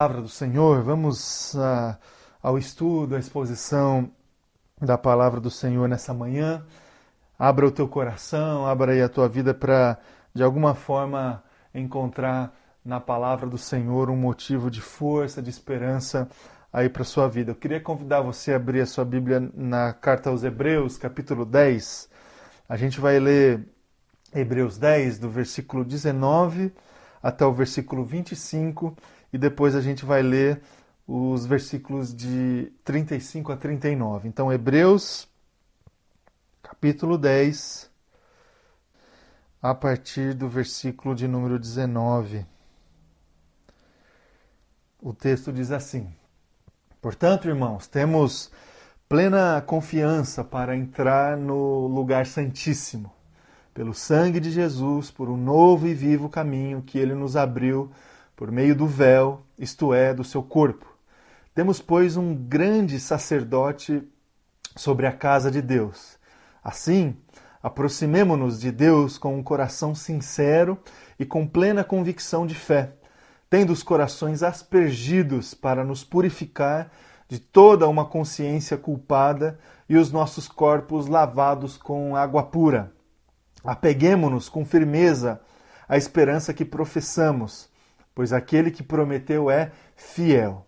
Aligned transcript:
palavra 0.00 0.22
do 0.22 0.28
Senhor, 0.28 0.80
vamos 0.80 1.54
uh, 1.54 1.98
ao 2.40 2.56
estudo, 2.56 3.16
à 3.16 3.18
exposição 3.18 4.08
da 4.80 4.96
palavra 4.96 5.40
do 5.40 5.50
Senhor 5.50 5.88
nessa 5.88 6.14
manhã. 6.14 6.64
Abra 7.36 7.66
o 7.66 7.70
teu 7.72 7.88
coração, 7.88 8.64
abra 8.64 8.92
aí 8.92 9.02
a 9.02 9.08
tua 9.08 9.28
vida 9.28 9.52
para, 9.52 9.98
de 10.32 10.40
alguma 10.40 10.72
forma, 10.72 11.42
encontrar 11.74 12.56
na 12.84 13.00
palavra 13.00 13.48
do 13.48 13.58
Senhor 13.58 14.08
um 14.08 14.14
motivo 14.14 14.70
de 14.70 14.80
força, 14.80 15.42
de 15.42 15.50
esperança 15.50 16.28
aí 16.72 16.88
para 16.88 17.02
sua 17.02 17.26
vida. 17.26 17.50
Eu 17.50 17.56
queria 17.56 17.80
convidar 17.80 18.20
você 18.20 18.52
a 18.52 18.56
abrir 18.56 18.82
a 18.82 18.86
sua 18.86 19.04
Bíblia 19.04 19.50
na 19.52 19.92
carta 19.92 20.30
aos 20.30 20.44
Hebreus, 20.44 20.96
capítulo 20.96 21.44
10. 21.44 22.08
A 22.68 22.76
gente 22.76 23.00
vai 23.00 23.18
ler 23.18 23.68
Hebreus 24.32 24.78
10, 24.78 25.18
do 25.18 25.28
versículo 25.28 25.84
19 25.84 26.72
até 27.22 27.44
o 27.44 27.52
versículo 27.52 28.04
25 28.04 28.96
e 28.96 29.17
depois 29.36 29.74
a 29.74 29.80
gente 29.82 30.04
vai 30.06 30.22
ler 30.22 30.62
os 31.06 31.44
versículos 31.44 32.14
de 32.14 32.72
35 32.84 33.52
a 33.52 33.56
39. 33.56 34.28
Então, 34.28 34.52
Hebreus, 34.52 35.28
capítulo 36.62 37.18
10, 37.18 37.90
a 39.60 39.74
partir 39.74 40.34
do 40.34 40.48
versículo 40.48 41.14
de 41.14 41.26
número 41.26 41.58
19. 41.58 42.46
O 45.00 45.12
texto 45.12 45.52
diz 45.52 45.70
assim: 45.70 46.08
Portanto, 47.00 47.48
irmãos, 47.48 47.86
temos 47.86 48.50
plena 49.08 49.62
confiança 49.62 50.44
para 50.44 50.76
entrar 50.76 51.36
no 51.36 51.86
lugar 51.86 52.26
santíssimo, 52.26 53.10
pelo 53.72 53.94
sangue 53.94 54.40
de 54.40 54.50
Jesus, 54.50 55.10
por 55.10 55.28
um 55.28 55.36
novo 55.36 55.86
e 55.86 55.94
vivo 55.94 56.28
caminho 56.28 56.82
que 56.82 56.98
ele 56.98 57.14
nos 57.14 57.36
abriu 57.36 57.90
por 58.38 58.52
meio 58.52 58.76
do 58.76 58.86
véu, 58.86 59.42
isto 59.58 59.92
é, 59.92 60.14
do 60.14 60.22
seu 60.22 60.44
corpo. 60.44 60.86
Temos, 61.52 61.80
pois, 61.80 62.16
um 62.16 62.36
grande 62.36 63.00
sacerdote 63.00 64.00
sobre 64.76 65.08
a 65.08 65.12
casa 65.12 65.50
de 65.50 65.60
Deus. 65.60 66.16
Assim, 66.62 67.16
aproximemo-nos 67.60 68.60
de 68.60 68.70
Deus 68.70 69.18
com 69.18 69.36
um 69.36 69.42
coração 69.42 69.92
sincero 69.92 70.78
e 71.18 71.26
com 71.26 71.48
plena 71.48 71.82
convicção 71.82 72.46
de 72.46 72.54
fé, 72.54 72.92
tendo 73.50 73.72
os 73.72 73.82
corações 73.82 74.44
aspergidos 74.44 75.52
para 75.52 75.82
nos 75.82 76.04
purificar 76.04 76.92
de 77.28 77.40
toda 77.40 77.88
uma 77.88 78.04
consciência 78.04 78.76
culpada 78.76 79.58
e 79.88 79.96
os 79.96 80.12
nossos 80.12 80.46
corpos 80.46 81.08
lavados 81.08 81.76
com 81.76 82.14
água 82.14 82.44
pura. 82.44 82.92
Apeguemo-nos 83.64 84.48
com 84.48 84.64
firmeza 84.64 85.40
à 85.88 85.96
esperança 85.96 86.54
que 86.54 86.64
professamos 86.64 87.67
pois 88.18 88.32
aquele 88.32 88.72
que 88.72 88.82
prometeu 88.82 89.48
é 89.48 89.70
fiel. 89.94 90.66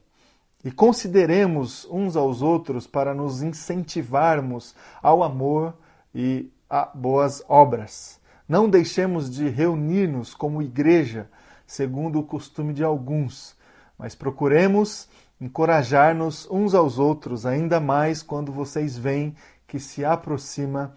E 0.65 0.70
consideremos 0.70 1.84
uns 1.91 2.15
aos 2.15 2.42
outros 2.42 2.87
para 2.87 3.12
nos 3.12 3.42
incentivarmos 3.42 4.73
ao 5.03 5.20
amor 5.20 5.75
e 6.15 6.48
a 6.70 6.84
boas 6.84 7.42
obras. 7.48 8.20
Não 8.48 8.70
deixemos 8.70 9.29
de 9.29 9.48
reunir-nos 9.48 10.33
como 10.33 10.62
igreja, 10.62 11.29
segundo 11.67 12.20
o 12.20 12.23
costume 12.23 12.73
de 12.73 12.84
alguns, 12.84 13.57
mas 13.98 14.14
procuremos 14.14 15.09
encorajar-nos 15.41 16.48
uns 16.48 16.73
aos 16.73 17.01
outros, 17.01 17.45
ainda 17.47 17.81
mais 17.81 18.23
quando 18.23 18.53
vocês 18.53 18.97
veem 18.97 19.35
que 19.67 19.81
se 19.81 20.05
aproxima 20.05 20.95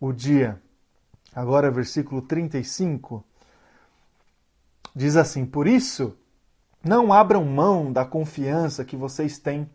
o 0.00 0.12
dia. 0.12 0.62
Agora, 1.34 1.68
versículo 1.68 2.22
35. 2.22 3.24
Diz 4.96 5.14
assim: 5.14 5.44
Por 5.44 5.66
isso, 5.66 6.16
não 6.82 7.12
abram 7.12 7.44
mão 7.44 7.92
da 7.92 8.02
confiança 8.02 8.82
que 8.82 8.96
vocês 8.96 9.38
têm, 9.38 9.68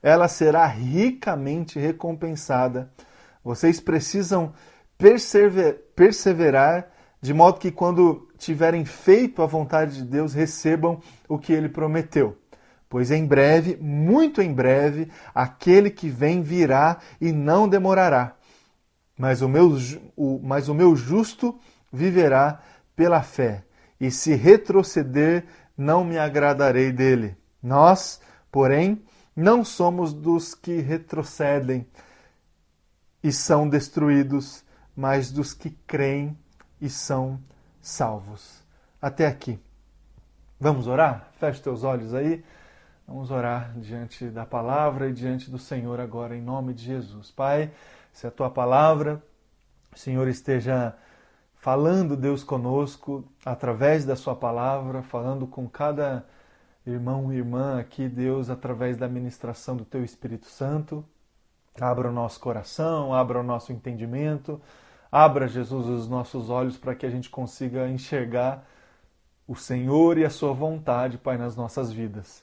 ela 0.00 0.28
será 0.28 0.64
ricamente 0.64 1.76
recompensada. 1.76 2.88
Vocês 3.42 3.80
precisam 3.80 4.52
perseverar, 5.96 6.88
de 7.20 7.34
modo 7.34 7.58
que, 7.58 7.72
quando 7.72 8.28
tiverem 8.38 8.84
feito 8.84 9.42
a 9.42 9.46
vontade 9.46 9.96
de 9.96 10.04
Deus, 10.04 10.34
recebam 10.34 11.00
o 11.28 11.36
que 11.36 11.52
ele 11.52 11.68
prometeu. 11.68 12.38
Pois 12.88 13.10
em 13.10 13.26
breve, 13.26 13.76
muito 13.76 14.40
em 14.40 14.52
breve, 14.52 15.10
aquele 15.34 15.90
que 15.90 16.08
vem 16.08 16.42
virá 16.42 16.98
e 17.20 17.32
não 17.32 17.68
demorará. 17.68 18.36
Mas 19.18 19.42
o 19.42 19.48
meu, 19.48 19.76
o, 20.16 20.40
mas 20.40 20.68
o 20.68 20.74
meu 20.74 20.94
justo 20.94 21.58
viverá 21.92 22.60
pela 22.94 23.20
fé 23.20 23.64
e 24.00 24.10
se 24.10 24.34
retroceder, 24.34 25.44
não 25.76 26.02
me 26.02 26.18
agradarei 26.18 26.90
dele. 26.90 27.36
Nós, 27.62 28.20
porém, 28.50 29.02
não 29.36 29.64
somos 29.64 30.12
dos 30.12 30.54
que 30.54 30.80
retrocedem 30.80 31.86
e 33.22 33.30
são 33.30 33.68
destruídos, 33.68 34.64
mas 34.96 35.30
dos 35.30 35.52
que 35.52 35.70
creem 35.86 36.36
e 36.80 36.88
são 36.88 37.38
salvos. 37.80 38.62
Até 39.00 39.26
aqui. 39.26 39.58
Vamos 40.58 40.86
orar? 40.86 41.28
Feche 41.38 41.62
teus 41.62 41.84
olhos 41.84 42.14
aí. 42.14 42.44
Vamos 43.06 43.30
orar 43.30 43.72
diante 43.76 44.26
da 44.26 44.46
palavra 44.46 45.08
e 45.08 45.12
diante 45.12 45.50
do 45.50 45.58
Senhor 45.58 46.00
agora, 46.00 46.36
em 46.36 46.42
nome 46.42 46.72
de 46.72 46.84
Jesus. 46.84 47.30
Pai, 47.30 47.72
se 48.12 48.26
a 48.26 48.30
tua 48.30 48.50
palavra, 48.50 49.22
Senhor, 49.94 50.28
esteja 50.28 50.94
falando 51.60 52.16
Deus 52.16 52.42
conosco 52.42 53.22
através 53.44 54.04
da 54.04 54.16
Sua 54.16 54.34
palavra, 54.34 55.02
falando 55.02 55.46
com 55.46 55.68
cada 55.68 56.26
irmão 56.86 57.32
e 57.32 57.36
irmã 57.36 57.78
aqui, 57.78 58.08
Deus, 58.08 58.48
através 58.48 58.96
da 58.96 59.06
ministração 59.06 59.76
do 59.76 59.84
Teu 59.84 60.02
Espírito 60.02 60.46
Santo. 60.46 61.04
Abra 61.78 62.08
o 62.08 62.12
nosso 62.12 62.40
coração, 62.40 63.14
abra 63.14 63.38
o 63.38 63.42
nosso 63.42 63.72
entendimento, 63.72 64.60
abra, 65.12 65.46
Jesus, 65.46 65.86
os 65.86 66.08
nossos 66.08 66.50
olhos 66.50 66.76
para 66.76 66.94
que 66.94 67.06
a 67.06 67.10
gente 67.10 67.28
consiga 67.28 67.88
enxergar 67.88 68.66
o 69.46 69.54
Senhor 69.54 70.16
e 70.16 70.24
a 70.24 70.30
Sua 70.30 70.54
vontade, 70.54 71.18
Pai, 71.18 71.36
nas 71.36 71.56
nossas 71.56 71.92
vidas. 71.92 72.42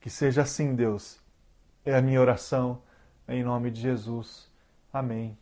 Que 0.00 0.08
seja 0.08 0.42
assim, 0.42 0.74
Deus. 0.74 1.18
É 1.84 1.96
a 1.96 2.02
minha 2.02 2.20
oração, 2.20 2.80
em 3.28 3.42
nome 3.42 3.72
de 3.72 3.80
Jesus. 3.80 4.48
Amém 4.92 5.36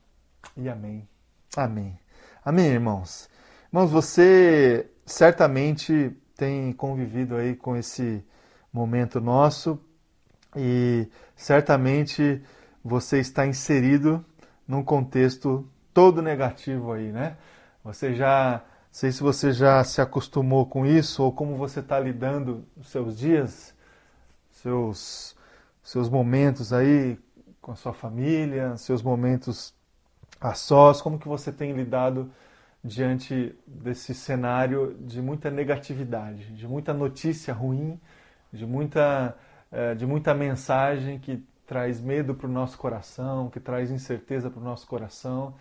e 0.56 0.68
amém. 0.70 1.06
Amém. 1.54 1.99
Amém, 2.42 2.68
irmãos? 2.68 3.28
Irmãos, 3.68 3.90
você 3.90 4.90
certamente 5.04 6.16
tem 6.34 6.72
convivido 6.72 7.36
aí 7.36 7.54
com 7.54 7.76
esse 7.76 8.24
momento 8.72 9.20
nosso 9.20 9.78
e 10.56 11.06
certamente 11.36 12.42
você 12.82 13.18
está 13.18 13.46
inserido 13.46 14.24
num 14.66 14.82
contexto 14.82 15.68
todo 15.92 16.22
negativo 16.22 16.92
aí, 16.92 17.12
né? 17.12 17.36
Você 17.84 18.14
já, 18.14 18.64
sei 18.90 19.12
se 19.12 19.22
você 19.22 19.52
já 19.52 19.84
se 19.84 20.00
acostumou 20.00 20.64
com 20.64 20.86
isso 20.86 21.22
ou 21.22 21.32
como 21.32 21.56
você 21.56 21.80
está 21.80 22.00
lidando 22.00 22.64
os 22.74 22.88
seus 22.88 23.18
dias, 23.18 23.74
seus 24.50 25.36
seus 25.82 26.08
momentos 26.08 26.72
aí 26.72 27.18
com 27.60 27.72
a 27.72 27.76
sua 27.76 27.92
família, 27.92 28.78
seus 28.78 29.02
momentos 29.02 29.74
a 30.40 30.54
sós, 30.54 31.02
como 31.02 31.18
que 31.18 31.28
você 31.28 31.52
tem 31.52 31.72
lidado 31.72 32.30
diante 32.82 33.54
desse 33.66 34.14
cenário 34.14 34.96
de 35.00 35.20
muita 35.20 35.50
negatividade, 35.50 36.46
de 36.54 36.66
muita 36.66 36.94
notícia 36.94 37.52
ruim, 37.52 38.00
de 38.50 38.64
muita, 38.66 39.36
eh, 39.70 39.94
de 39.94 40.06
muita 40.06 40.32
mensagem 40.34 41.18
que 41.18 41.44
traz 41.66 42.00
medo 42.00 42.34
para 42.34 42.46
o 42.46 42.50
nosso 42.50 42.78
coração, 42.78 43.50
que 43.50 43.60
traz 43.60 43.90
incerteza 43.90 44.50
para 44.50 44.60
o 44.60 44.64
nosso 44.64 44.86
coração. 44.86 45.54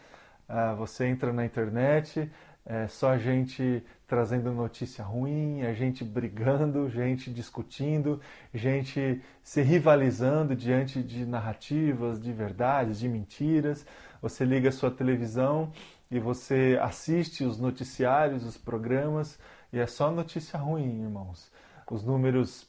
Ah, 0.48 0.74
você 0.74 1.06
entra 1.06 1.32
na 1.34 1.46
internet, 1.46 2.32
é 2.66 2.88
só 2.88 3.18
gente 3.18 3.84
trazendo 4.08 4.52
notícia 4.52 5.04
ruim, 5.04 5.62
a 5.62 5.74
gente 5.74 6.04
brigando, 6.04 6.90
gente 6.90 7.32
discutindo, 7.32 8.20
gente 8.54 9.22
se 9.44 9.62
rivalizando 9.62 10.56
diante 10.56 11.04
de 11.04 11.26
narrativas, 11.26 12.20
de 12.20 12.32
verdades, 12.34 13.00
de 13.00 13.08
mentiras 13.08 13.86
você 14.22 14.46
liga 14.46 14.70
a 14.70 14.72
sua 14.72 14.92
televisão 14.92 15.72
e 16.12 16.20
você 16.20 16.78
assiste 16.82 17.44
os 17.44 17.60
noticiários, 17.60 18.46
os 18.46 18.58
programas, 18.58 19.40
e 19.72 19.80
é 19.80 19.86
só 19.86 20.10
notícia 20.12 20.58
ruim, 20.58 21.04
irmãos. 21.04 21.52
Os 21.90 22.04
números 22.04 22.68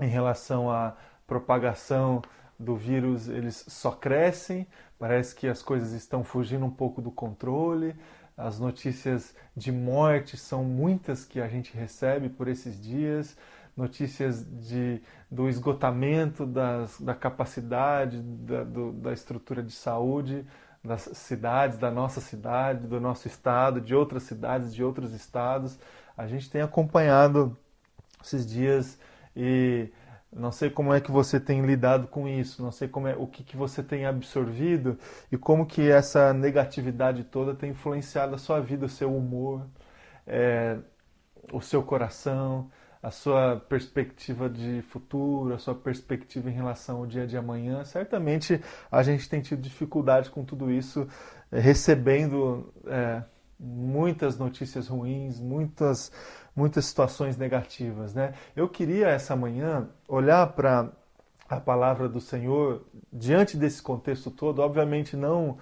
em 0.00 0.08
relação 0.08 0.70
à 0.70 0.96
propagação 1.26 2.22
do 2.58 2.76
vírus, 2.76 3.28
eles 3.28 3.64
só 3.68 3.90
crescem, 3.90 4.66
parece 4.98 5.34
que 5.34 5.48
as 5.48 5.62
coisas 5.62 5.92
estão 5.92 6.24
fugindo 6.24 6.64
um 6.64 6.70
pouco 6.70 7.02
do 7.02 7.10
controle. 7.10 7.94
As 8.36 8.58
notícias 8.58 9.34
de 9.56 9.72
morte 9.72 10.36
são 10.36 10.62
muitas 10.62 11.24
que 11.24 11.40
a 11.40 11.48
gente 11.48 11.76
recebe 11.76 12.28
por 12.28 12.48
esses 12.48 12.80
dias, 12.80 13.36
notícias 13.76 14.44
de, 14.44 15.02
do 15.30 15.48
esgotamento 15.48 16.46
das, 16.46 17.00
da 17.00 17.14
capacidade 17.14 18.20
da, 18.20 18.64
do, 18.64 18.92
da 18.92 19.12
estrutura 19.12 19.62
de 19.62 19.72
saúde 19.72 20.46
das 20.86 21.02
cidades, 21.14 21.78
da 21.78 21.90
nossa 21.90 22.20
cidade, 22.20 22.86
do 22.86 23.00
nosso 23.00 23.26
estado, 23.28 23.80
de 23.80 23.94
outras 23.94 24.22
cidades, 24.24 24.74
de 24.74 24.82
outros 24.84 25.12
estados. 25.12 25.78
A 26.16 26.26
gente 26.26 26.48
tem 26.50 26.62
acompanhado 26.62 27.56
esses 28.22 28.46
dias 28.46 28.98
e 29.36 29.90
Não 30.32 30.52
sei 30.52 30.68
como 30.68 30.92
é 30.92 31.00
que 31.00 31.10
você 31.10 31.40
tem 31.40 31.64
lidado 31.64 32.08
com 32.08 32.28
isso, 32.28 32.62
não 32.62 32.70
sei 32.70 32.88
como 32.88 33.08
é, 33.08 33.16
o 33.16 33.26
que, 33.26 33.42
que 33.42 33.56
você 33.56 33.82
tem 33.82 34.04
absorvido 34.06 34.98
e 35.32 35.36
como 35.38 35.64
que 35.64 35.90
essa 35.90 36.32
negatividade 36.34 37.24
toda 37.24 37.54
tem 37.54 37.70
influenciado 37.70 38.34
a 38.34 38.38
sua 38.38 38.60
vida, 38.60 38.84
o 38.86 38.88
seu 38.88 39.16
humor, 39.16 39.66
é, 40.26 40.76
o 41.52 41.60
seu 41.60 41.82
coração, 41.82 42.70
a 43.06 43.10
sua 43.12 43.62
perspectiva 43.68 44.50
de 44.50 44.82
futuro, 44.82 45.54
a 45.54 45.58
sua 45.58 45.76
perspectiva 45.76 46.50
em 46.50 46.52
relação 46.52 46.96
ao 46.96 47.06
dia 47.06 47.24
de 47.24 47.36
amanhã. 47.36 47.84
Certamente 47.84 48.60
a 48.90 49.00
gente 49.00 49.28
tem 49.28 49.40
tido 49.40 49.62
dificuldade 49.62 50.28
com 50.28 50.44
tudo 50.44 50.72
isso, 50.72 51.06
é, 51.52 51.60
recebendo 51.60 52.74
é, 52.84 53.22
muitas 53.60 54.36
notícias 54.36 54.88
ruins, 54.88 55.38
muitas, 55.38 56.10
muitas 56.54 56.86
situações 56.86 57.36
negativas. 57.36 58.12
Né? 58.12 58.34
Eu 58.56 58.68
queria 58.68 59.06
essa 59.06 59.36
manhã 59.36 59.88
olhar 60.08 60.44
para 60.48 60.90
a 61.48 61.60
palavra 61.60 62.08
do 62.08 62.20
Senhor 62.20 62.84
diante 63.12 63.56
desse 63.56 63.80
contexto 63.80 64.32
todo, 64.32 64.58
obviamente 64.58 65.16
não, 65.16 65.58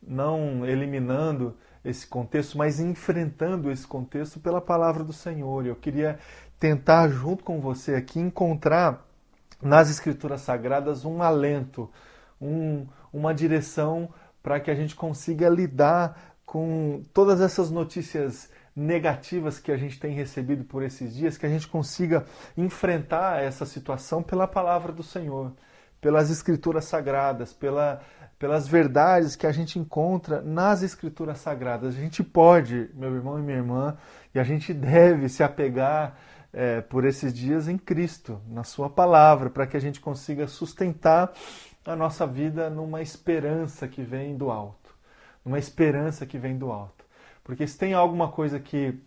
não 0.00 0.64
eliminando 0.64 1.56
esse 1.84 2.06
contexto, 2.06 2.56
mas 2.56 2.80
enfrentando 2.80 3.70
esse 3.70 3.86
contexto 3.86 4.38
pela 4.38 4.60
palavra 4.60 5.02
do 5.02 5.12
Senhor. 5.12 5.66
Eu 5.66 5.74
queria 5.74 6.18
tentar, 6.58 7.08
junto 7.08 7.44
com 7.44 7.60
você 7.60 7.94
aqui, 7.94 8.18
encontrar 8.18 9.06
nas 9.62 9.90
Escrituras 9.90 10.40
Sagradas 10.42 11.04
um 11.04 11.22
alento, 11.22 11.90
um, 12.40 12.86
uma 13.12 13.34
direção 13.34 14.08
para 14.42 14.60
que 14.60 14.70
a 14.70 14.74
gente 14.74 14.94
consiga 14.94 15.48
lidar 15.48 16.36
com 16.46 17.02
todas 17.12 17.40
essas 17.40 17.70
notícias 17.70 18.50
negativas 18.74 19.58
que 19.58 19.72
a 19.72 19.76
gente 19.76 19.98
tem 19.98 20.14
recebido 20.14 20.64
por 20.64 20.82
esses 20.82 21.14
dias, 21.14 21.36
que 21.36 21.44
a 21.44 21.48
gente 21.48 21.66
consiga 21.66 22.24
enfrentar 22.56 23.42
essa 23.42 23.66
situação 23.66 24.22
pela 24.22 24.46
palavra 24.46 24.92
do 24.92 25.02
Senhor, 25.02 25.52
pelas 26.00 26.30
Escrituras 26.30 26.84
Sagradas, 26.84 27.52
pela, 27.52 28.00
pelas 28.38 28.68
verdades 28.68 29.34
que 29.34 29.46
a 29.46 29.52
gente 29.52 29.78
encontra 29.78 30.40
nas 30.40 30.82
Escrituras 30.82 31.38
Sagradas. 31.38 31.96
A 31.96 32.00
gente 32.00 32.22
pode, 32.22 32.88
meu 32.94 33.14
irmão 33.14 33.38
e 33.38 33.42
minha 33.42 33.58
irmã, 33.58 33.96
e 34.32 34.38
a 34.38 34.44
gente 34.44 34.72
deve 34.72 35.28
se 35.28 35.42
apegar 35.42 36.16
é, 36.52 36.80
por 36.80 37.04
esses 37.04 37.32
dias 37.32 37.68
em 37.68 37.76
Cristo, 37.76 38.40
na 38.48 38.64
Sua 38.64 38.88
palavra, 38.88 39.50
para 39.50 39.66
que 39.66 39.76
a 39.76 39.80
gente 39.80 40.00
consiga 40.00 40.46
sustentar 40.46 41.32
a 41.84 41.96
nossa 41.96 42.26
vida 42.26 42.68
numa 42.68 43.00
esperança 43.00 43.86
que 43.88 44.02
vem 44.02 44.36
do 44.36 44.50
alto, 44.50 44.94
numa 45.44 45.58
esperança 45.58 46.26
que 46.26 46.38
vem 46.38 46.56
do 46.56 46.70
alto. 46.70 47.04
Porque 47.44 47.66
se 47.66 47.78
tem 47.78 47.94
alguma 47.94 48.28
coisa 48.28 48.60
que 48.60 48.98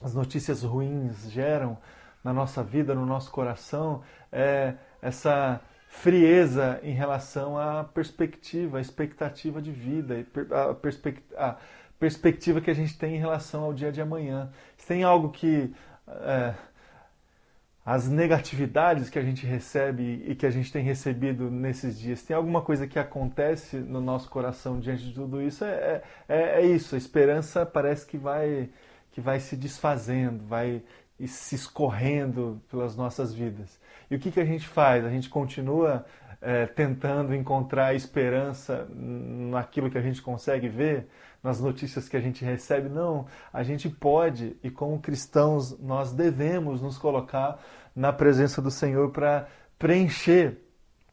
as 0.00 0.14
notícias 0.14 0.62
ruins 0.62 1.30
geram 1.30 1.76
na 2.22 2.32
nossa 2.32 2.62
vida, 2.62 2.94
no 2.94 3.04
nosso 3.04 3.30
coração, 3.30 4.02
é 4.30 4.74
essa 5.02 5.60
frieza 5.88 6.78
em 6.82 6.92
relação 6.92 7.58
à 7.58 7.82
perspectiva, 7.82 8.78
à 8.78 8.80
expectativa 8.80 9.60
de 9.60 9.72
vida, 9.72 10.24
a, 10.70 10.74
perspect 10.74 11.22
a 11.36 11.56
perspectiva 11.98 12.60
que 12.60 12.70
a 12.70 12.74
gente 12.74 12.96
tem 12.96 13.16
em 13.16 13.18
relação 13.18 13.64
ao 13.64 13.74
dia 13.74 13.90
de 13.92 14.00
amanhã. 14.00 14.50
Se 14.78 14.86
tem 14.86 15.02
algo 15.02 15.30
que 15.30 15.74
é, 16.08 16.54
as 17.92 18.08
negatividades 18.08 19.10
que 19.10 19.18
a 19.18 19.22
gente 19.22 19.44
recebe 19.44 20.22
e 20.24 20.36
que 20.36 20.46
a 20.46 20.50
gente 20.50 20.70
tem 20.70 20.80
recebido 20.80 21.50
nesses 21.50 21.98
dias, 21.98 22.22
tem 22.22 22.36
alguma 22.36 22.62
coisa 22.62 22.86
que 22.86 23.00
acontece 23.00 23.78
no 23.78 24.00
nosso 24.00 24.30
coração 24.30 24.78
diante 24.78 25.08
de 25.08 25.12
tudo 25.12 25.42
isso? 25.42 25.64
É, 25.64 26.00
é, 26.28 26.60
é 26.60 26.66
isso, 26.66 26.94
a 26.94 26.98
esperança 26.98 27.66
parece 27.66 28.06
que 28.06 28.16
vai, 28.16 28.70
que 29.10 29.20
vai 29.20 29.40
se 29.40 29.56
desfazendo, 29.56 30.44
vai 30.46 30.84
se 31.26 31.56
escorrendo 31.56 32.62
pelas 32.70 32.94
nossas 32.94 33.34
vidas. 33.34 33.80
E 34.08 34.14
o 34.14 34.20
que, 34.20 34.30
que 34.30 34.38
a 34.38 34.44
gente 34.44 34.68
faz? 34.68 35.04
A 35.04 35.10
gente 35.10 35.28
continua 35.28 36.06
é, 36.40 36.66
tentando 36.66 37.34
encontrar 37.34 37.92
esperança 37.96 38.86
naquilo 38.94 39.90
que 39.90 39.98
a 39.98 40.02
gente 40.02 40.22
consegue 40.22 40.68
ver, 40.68 41.08
nas 41.42 41.60
notícias 41.60 42.08
que 42.08 42.16
a 42.16 42.20
gente 42.20 42.44
recebe. 42.44 42.88
Não, 42.88 43.26
a 43.52 43.62
gente 43.62 43.88
pode 43.88 44.56
e 44.62 44.70
como 44.70 45.00
cristãos 45.00 45.78
nós 45.80 46.12
devemos 46.12 46.80
nos 46.80 46.96
colocar 46.96 47.58
na 47.94 48.12
presença 48.12 48.60
do 48.62 48.70
Senhor 48.70 49.10
para 49.10 49.48
preencher 49.78 50.58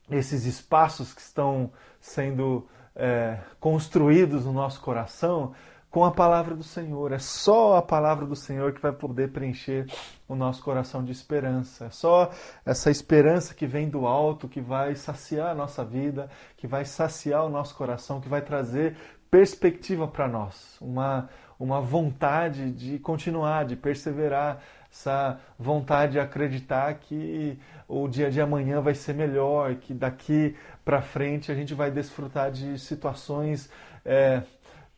esses 0.10 0.46
espaços 0.46 1.14
que 1.14 1.22
estão 1.22 1.72
sendo 2.00 2.68
é, 2.96 3.40
construídos 3.60 4.46
no 4.46 4.54
nosso 4.54 4.82
coração 4.82 5.54
com 5.90 6.04
a 6.04 6.12
palavra 6.12 6.56
do 6.56 6.64
Senhor. 6.64 7.12
É 7.12 7.20
só 7.20 7.78
a 7.78 7.82
palavra 7.82 8.26
do 8.26 8.36
Senhor 8.36 8.74
que 8.74 8.82
vai 8.82 8.92
poder 8.92 9.32
preencher 9.32 9.88
o 10.28 10.36
nosso 10.36 10.62
coração 10.62 11.04
de 11.04 11.12
esperança. 11.12 11.86
É 11.86 11.90
só 11.90 12.30
essa 12.66 12.92
esperança 12.92 13.54
que 13.54 13.66
vem 13.66 13.90
do 13.90 14.06
alto 14.06 14.48
que 14.48 14.62
vai 14.62 14.96
saciar 14.96 15.50
a 15.50 15.56
nossa 15.56 15.84
vida, 15.84 16.30
que 16.58 16.68
vai 16.68 16.86
saciar 16.86 17.46
o 17.46 17.50
nosso 17.50 17.76
coração, 17.76 18.22
que 18.22 18.30
vai 18.30 18.42
trazer 18.42 18.96
perspectiva 19.30 20.08
para 20.08 20.28
nós, 20.28 20.78
uma, 20.80 21.30
uma 21.60 21.82
vontade 21.82 22.72
de 22.72 22.98
continuar, 23.00 23.66
de 23.66 23.76
perseverar, 23.76 24.62
essa 24.92 25.40
vontade 25.58 26.14
de 26.14 26.20
acreditar 26.20 26.94
que 26.96 27.58
o 27.88 28.08
dia 28.08 28.30
de 28.30 28.42
amanhã 28.42 28.82
vai 28.82 28.94
ser 28.94 29.14
melhor, 29.14 29.76
que 29.76 29.94
daqui 29.94 30.56
para 30.84 31.02
frente 31.02 31.52
a 31.52 31.56
gente 31.56 31.74
vai 31.74 31.92
desfrutar 31.92 32.52
de 32.52 32.80
situações 32.80 33.70
é, 34.04 34.42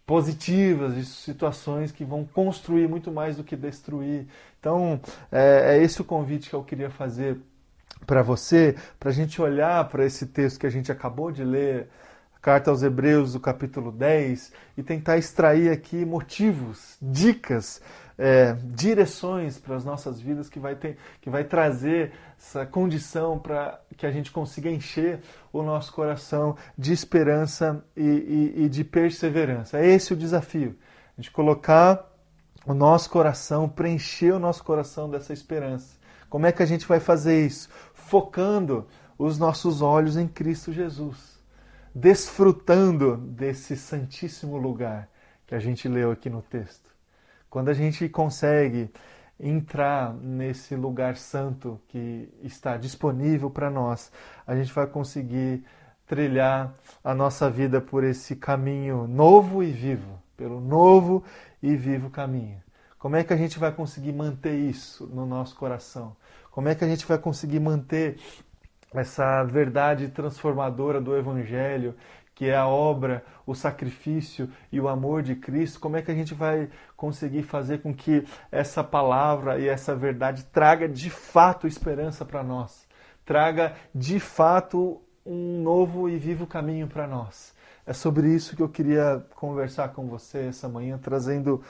positivas, 0.05 0.95
de 0.95 1.05
situações 1.05 1.91
que 1.91 2.03
vão 2.03 2.25
construir 2.25 2.87
muito 2.87 3.11
mais 3.11 3.37
do 3.37 3.43
que 3.43 3.55
destruir. 3.55 4.27
Então, 4.59 4.99
é, 5.31 5.75
é 5.75 5.83
esse 5.83 6.01
o 6.01 6.03
convite 6.03 6.49
que 6.49 6.55
eu 6.55 6.63
queria 6.63 6.89
fazer 6.89 7.37
para 8.05 8.21
você, 8.21 8.75
para 8.99 9.09
a 9.09 9.13
gente 9.13 9.41
olhar 9.41 9.87
para 9.87 10.05
esse 10.05 10.25
texto 10.25 10.59
que 10.59 10.65
a 10.65 10.69
gente 10.71 10.91
acabou 10.91 11.31
de 11.31 11.43
ler, 11.43 11.89
Carta 12.41 12.71
aos 12.71 12.83
Hebreus, 12.83 13.33
do 13.33 13.39
capítulo 13.39 13.91
10, 13.91 14.53
e 14.77 14.83
tentar 14.83 15.17
extrair 15.17 15.69
aqui 15.69 16.05
motivos, 16.05 16.97
dicas, 17.01 17.81
é, 18.17 18.53
direções 18.63 19.57
para 19.57 19.75
as 19.75 19.83
nossas 19.83 20.21
vidas 20.21 20.47
que 20.47 20.59
vai, 20.59 20.75
ter, 20.75 20.97
que 21.19 21.29
vai 21.29 21.43
trazer 21.43 22.13
essa 22.37 22.65
condição 22.65 23.37
para 23.37 23.81
que 23.97 24.05
a 24.05 24.11
gente 24.11 24.31
consiga 24.31 24.69
encher 24.69 25.21
o 25.51 25.61
nosso 25.61 25.91
coração 25.91 26.55
de 26.77 26.93
esperança 26.93 27.83
e, 27.95 28.03
e, 28.03 28.63
e 28.63 28.69
de 28.69 28.83
perseverança. 28.85 29.77
É 29.77 29.87
esse 29.87 30.13
o 30.13 30.17
desafio, 30.17 30.77
a 31.17 31.21
gente 31.21 31.31
colocar 31.31 32.09
o 32.65 32.73
nosso 32.73 33.09
coração, 33.09 33.67
preencher 33.67 34.31
o 34.31 34.39
nosso 34.39 34.63
coração 34.63 35.09
dessa 35.09 35.33
esperança. 35.33 35.97
Como 36.29 36.45
é 36.45 36.51
que 36.51 36.61
a 36.61 36.65
gente 36.65 36.85
vai 36.85 36.99
fazer 36.99 37.45
isso? 37.45 37.69
Focando 37.93 38.85
os 39.17 39.37
nossos 39.37 39.81
olhos 39.81 40.15
em 40.15 40.27
Cristo 40.27 40.71
Jesus, 40.71 41.38
desfrutando 41.93 43.17
desse 43.17 43.75
santíssimo 43.75 44.57
lugar 44.57 45.09
que 45.47 45.55
a 45.55 45.59
gente 45.59 45.87
leu 45.87 46.11
aqui 46.11 46.29
no 46.29 46.41
texto. 46.41 46.89
Quando 47.49 47.69
a 47.69 47.73
gente 47.73 48.07
consegue 48.07 48.91
entrar 49.39 50.13
nesse 50.13 50.75
lugar 50.75 51.15
santo 51.15 51.79
que 51.87 52.29
está 52.43 52.77
disponível 52.77 53.49
para 53.49 53.69
nós, 53.69 54.11
a 54.45 54.55
gente 54.55 54.71
vai 54.71 54.85
conseguir 54.85 55.63
trilhar 56.05 56.73
a 57.03 57.13
nossa 57.13 57.49
vida 57.49 57.79
por 57.79 58.03
esse 58.03 58.35
caminho 58.35 59.07
novo 59.07 59.63
e 59.63 59.71
vivo, 59.71 60.19
pelo 60.35 60.59
novo 60.59 61.23
e 61.63 61.75
vivo 61.75 62.09
caminho. 62.09 62.61
Como 62.97 63.15
é 63.15 63.23
que 63.23 63.31
a 63.31 63.37
gente 63.37 63.57
vai 63.57 63.71
conseguir 63.71 64.11
manter 64.11 64.55
isso 64.55 65.07
no 65.07 65.25
nosso 65.25 65.55
coração? 65.55 66.17
Como 66.51 66.67
é 66.67 66.75
que 66.75 66.83
a 66.83 66.87
gente 66.87 67.05
vai 67.05 67.17
conseguir 67.17 67.59
manter 67.59 68.17
essa 68.93 69.43
verdade 69.43 70.09
transformadora 70.09 70.99
do 70.99 71.15
Evangelho 71.15 71.95
que 72.39 72.45
é 72.45 72.55
a 72.55 72.65
obra, 72.65 73.21
o 73.45 73.53
sacrifício 73.53 74.49
e 74.71 74.79
o 74.79 74.87
amor 74.87 75.21
de 75.21 75.35
Cristo, 75.35 75.77
como 75.77 75.97
é 75.97 76.01
que 76.01 76.09
a 76.09 76.15
gente 76.15 76.33
vai 76.33 76.69
conseguir 76.95 77.43
fazer 77.43 77.81
com 77.81 77.93
que 77.93 78.25
essa 78.49 78.81
palavra 78.81 79.59
e 79.59 79.67
essa 79.67 79.93
verdade 79.93 80.45
traga 80.45 80.87
de 80.87 81.09
fato 81.09 81.67
esperança 81.67 82.23
para 82.23 82.41
nós, 82.41 82.87
traga 83.25 83.75
de 83.93 84.21
fato 84.21 85.01
um 85.25 85.61
novo 85.61 86.07
e 86.07 86.17
vivo 86.17 86.47
caminho 86.47 86.87
para 86.87 87.05
nós? 87.05 87.53
É 87.85 87.91
sobre 87.91 88.33
isso 88.33 88.55
que 88.55 88.63
eu 88.63 88.69
queria 88.69 89.21
conversar 89.35 89.89
com 89.89 90.07
você 90.07 90.45
essa 90.47 90.69
manhã, 90.69 90.97
trazendo 90.97 91.61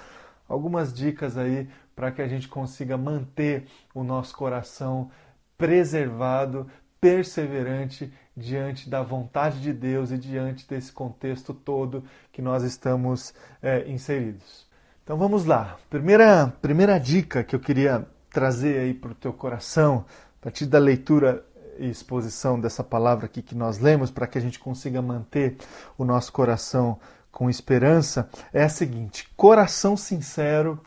algumas 0.48 0.94
dicas 0.94 1.36
aí 1.36 1.68
para 1.96 2.12
que 2.12 2.22
a 2.22 2.28
gente 2.28 2.48
consiga 2.48 2.96
manter 2.96 3.66
o 3.92 4.04
nosso 4.04 4.38
coração 4.38 5.10
preservado, 5.58 6.68
perseverante 7.00 8.12
diante 8.36 8.90
da 8.90 9.02
vontade 9.02 9.62
de 9.62 9.74
Deus 9.74 10.12
e 10.12 10.18
diante 10.18 10.68
desse 10.68 10.92
contexto 10.92 11.54
todo 11.54 12.04
que 12.32 12.42
nós 12.42 12.64
estamos 12.64 13.34
é, 13.62 13.88
inseridos. 13.90 14.68
Então 15.04 15.18
vamos 15.18 15.46
lá. 15.46 15.78
Primeira, 15.90 16.54
primeira 16.62 17.00
dica 17.00 17.44
que 17.44 17.56
eu 17.56 17.60
queria 17.60 18.08
trazer 18.30 18.80
aí 18.80 18.94
para 18.94 19.12
o 19.12 19.16
teu 19.16 19.34
coração, 19.34 20.06
a 20.40 20.44
partir 20.44 20.66
da 20.66 20.80
leitura 20.80 21.44
e 21.78 21.90
exposição 21.90 22.60
dessa 22.60 22.84
palavra 22.84 23.26
aqui 23.26 23.42
que 23.42 23.56
nós 23.56 23.80
lemos, 23.80 24.12
para 24.12 24.28
que 24.28 24.38
a 24.38 24.42
gente 24.42 24.60
consiga 24.60 25.02
manter 25.02 25.58
o 25.98 26.06
nosso 26.06 26.32
coração 26.32 27.00
com 27.32 27.50
esperança, 27.50 28.30
é 28.54 28.64
a 28.64 28.70
seguinte: 28.70 29.28
coração 29.36 29.98
sincero 29.98 30.80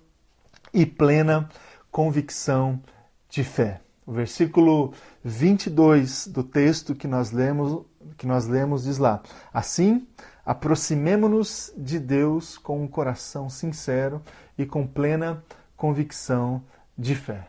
e 0.73 0.87
plena 0.87 1.49
convicção 1.90 2.81
de 3.28 3.45
fé. 3.45 3.82
O 4.05 4.13
versículo 4.13 4.93
22 5.23 6.27
do 6.27 6.43
texto 6.43 6.95
que 6.95 7.07
nós 7.07 7.31
lemos, 7.31 7.85
que 8.17 8.27
nós 8.27 8.47
lemos 8.47 8.85
diz 8.85 8.99
lá: 8.99 9.23
Assim, 9.55 10.07
aproximemo-nos 10.45 11.73
de 11.77 12.01
Deus 12.01 12.59
com 12.59 12.83
um 12.83 12.89
coração 12.89 13.49
sincero 13.49 14.21
e 14.59 14.67
com 14.67 14.87
plena 14.87 15.43
convicção 15.77 16.63
de 16.99 17.15
fé. 17.15 17.47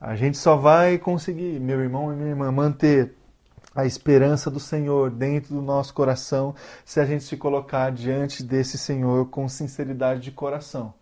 A 0.00 0.14
gente 0.14 0.38
só 0.38 0.56
vai 0.56 0.96
conseguir, 0.96 1.60
meu 1.60 1.80
irmão 1.80 2.12
e 2.12 2.16
minha 2.16 2.30
irmã, 2.30 2.50
manter 2.50 3.14
a 3.74 3.84
esperança 3.84 4.50
do 4.50 4.58
Senhor 4.58 5.10
dentro 5.10 5.54
do 5.54 5.62
nosso 5.62 5.92
coração 5.92 6.54
se 6.84 7.00
a 7.00 7.04
gente 7.04 7.24
se 7.24 7.36
colocar 7.36 7.90
diante 7.90 8.42
desse 8.42 8.78
Senhor 8.78 9.26
com 9.26 9.48
sinceridade 9.48 10.20
de 10.20 10.30
coração. 10.30 10.94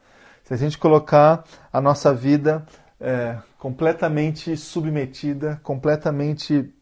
Se 0.44 0.54
a 0.54 0.56
gente 0.56 0.78
colocar 0.78 1.44
a 1.72 1.80
nossa 1.80 2.12
vida 2.12 2.66
é, 3.00 3.38
completamente 3.58 4.56
submetida, 4.56 5.60
completamente 5.62 6.72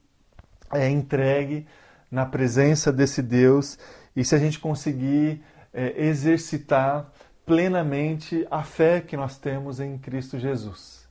é, 0.73 0.89
entregue 0.89 1.67
na 2.11 2.25
presença 2.25 2.93
desse 2.93 3.23
Deus 3.23 3.79
e 4.15 4.25
se 4.25 4.35
a 4.35 4.39
gente 4.39 4.59
conseguir 4.59 5.43
é, 5.73 6.07
exercitar 6.07 7.11
plenamente 7.45 8.47
a 8.51 8.63
fé 8.63 9.01
que 9.01 9.17
nós 9.17 9.39
temos 9.39 9.79
em 9.79 9.99
Cristo 9.99 10.39
Jesus. 10.39 11.07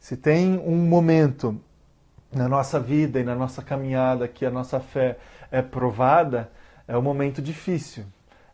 Se 0.00 0.16
tem 0.16 0.58
um 0.58 0.76
momento 0.76 1.60
na 2.32 2.48
nossa 2.48 2.80
vida 2.80 3.20
e 3.20 3.24
na 3.24 3.34
nossa 3.34 3.62
caminhada 3.62 4.26
que 4.26 4.44
a 4.44 4.50
nossa 4.50 4.80
fé 4.80 5.18
é 5.50 5.62
provada, 5.62 6.50
é 6.88 6.96
o 6.96 7.00
um 7.00 7.02
momento 7.02 7.40
difícil, 7.40 8.04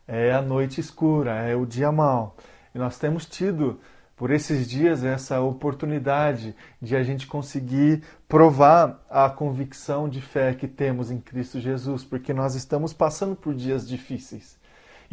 é 0.07 0.33
a 0.33 0.41
noite 0.41 0.79
escura, 0.79 1.33
é 1.35 1.55
o 1.55 1.65
dia 1.65 1.91
mau. 1.91 2.35
E 2.73 2.77
nós 2.77 2.97
temos 2.97 3.25
tido 3.25 3.79
por 4.15 4.31
esses 4.31 4.69
dias 4.69 5.03
essa 5.03 5.41
oportunidade 5.41 6.55
de 6.81 6.95
a 6.95 7.03
gente 7.03 7.27
conseguir 7.27 8.03
provar 8.27 9.03
a 9.09 9.29
convicção 9.29 10.07
de 10.07 10.21
fé 10.21 10.53
que 10.53 10.67
temos 10.67 11.11
em 11.11 11.19
Cristo 11.19 11.59
Jesus, 11.59 12.03
porque 12.03 12.33
nós 12.33 12.55
estamos 12.55 12.93
passando 12.93 13.35
por 13.35 13.53
dias 13.53 13.87
difíceis 13.87 14.61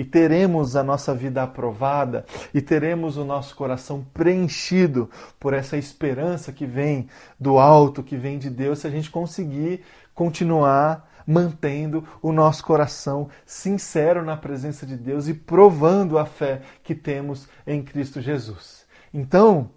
e 0.01 0.05
teremos 0.05 0.77
a 0.77 0.83
nossa 0.83 1.15
vida 1.15 1.43
aprovada 1.43 2.25
e 2.55 2.63
teremos 2.63 3.19
o 3.19 3.25
nosso 3.25 3.55
coração 3.55 4.03
preenchido 4.15 5.11
por 5.39 5.53
essa 5.53 5.77
esperança 5.77 6.53
que 6.53 6.65
vem 6.65 7.07
do 7.39 7.59
alto, 7.59 8.03
que 8.03 8.17
vem 8.17 8.39
de 8.39 8.49
Deus, 8.49 8.79
se 8.79 8.87
a 8.87 8.91
gente 8.91 9.11
conseguir 9.11 9.83
continuar 10.15 11.07
mantendo 11.27 12.03
o 12.23 12.33
nosso 12.33 12.65
coração 12.65 13.29
sincero 13.45 14.25
na 14.25 14.39
presença 14.39 14.87
de 14.87 14.97
Deus 14.97 15.29
e 15.29 15.35
provando 15.35 16.19
a 16.19 16.25
fé 16.25 16.63
que 16.83 16.95
temos 16.95 17.47
em 17.67 17.83
Cristo 17.83 18.23
Jesus. 18.23 18.80
Então, 19.13 19.71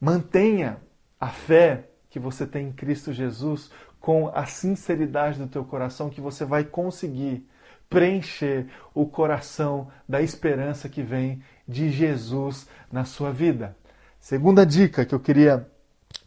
mantenha 0.00 0.78
a 1.18 1.28
fé 1.28 1.88
que 2.08 2.18
você 2.18 2.46
tem 2.46 2.68
em 2.68 2.72
Cristo 2.72 3.12
Jesus 3.12 3.70
com 4.00 4.28
a 4.34 4.46
sinceridade 4.46 5.38
do 5.38 5.46
teu 5.46 5.64
coração 5.64 6.10
que 6.10 6.20
você 6.20 6.44
vai 6.44 6.64
conseguir 6.64 7.46
preencher 7.88 8.68
o 8.94 9.04
coração 9.06 9.88
da 10.08 10.22
esperança 10.22 10.88
que 10.88 11.02
vem 11.02 11.42
de 11.66 11.90
Jesus 11.90 12.68
na 12.90 13.04
sua 13.04 13.32
vida. 13.32 13.76
Segunda 14.18 14.64
dica 14.64 15.04
que 15.04 15.14
eu 15.14 15.20
queria 15.20 15.68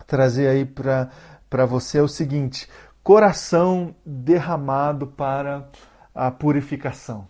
trazer 0.06 0.48
aí 0.48 0.66
para 0.66 1.66
você 1.66 1.98
é 1.98 2.02
o 2.02 2.08
seguinte: 2.08 2.68
coração 3.02 3.96
derramado 4.06 5.08
para 5.08 5.70
a 6.14 6.30
purificação. 6.30 7.28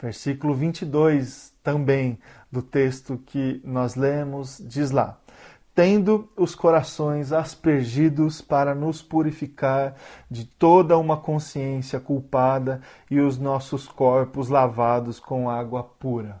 Versículo 0.00 0.54
22 0.54 1.52
também 1.66 2.16
do 2.50 2.62
texto 2.62 3.20
que 3.26 3.60
nós 3.64 3.96
lemos 3.96 4.62
diz 4.64 4.92
lá: 4.92 5.18
tendo 5.74 6.30
os 6.36 6.54
corações 6.54 7.32
aspergidos 7.32 8.40
para 8.40 8.72
nos 8.72 9.02
purificar 9.02 9.96
de 10.30 10.44
toda 10.44 10.96
uma 10.96 11.16
consciência 11.16 11.98
culpada 11.98 12.80
e 13.10 13.18
os 13.18 13.36
nossos 13.36 13.88
corpos 13.88 14.48
lavados 14.48 15.18
com 15.18 15.50
água 15.50 15.82
pura. 15.82 16.40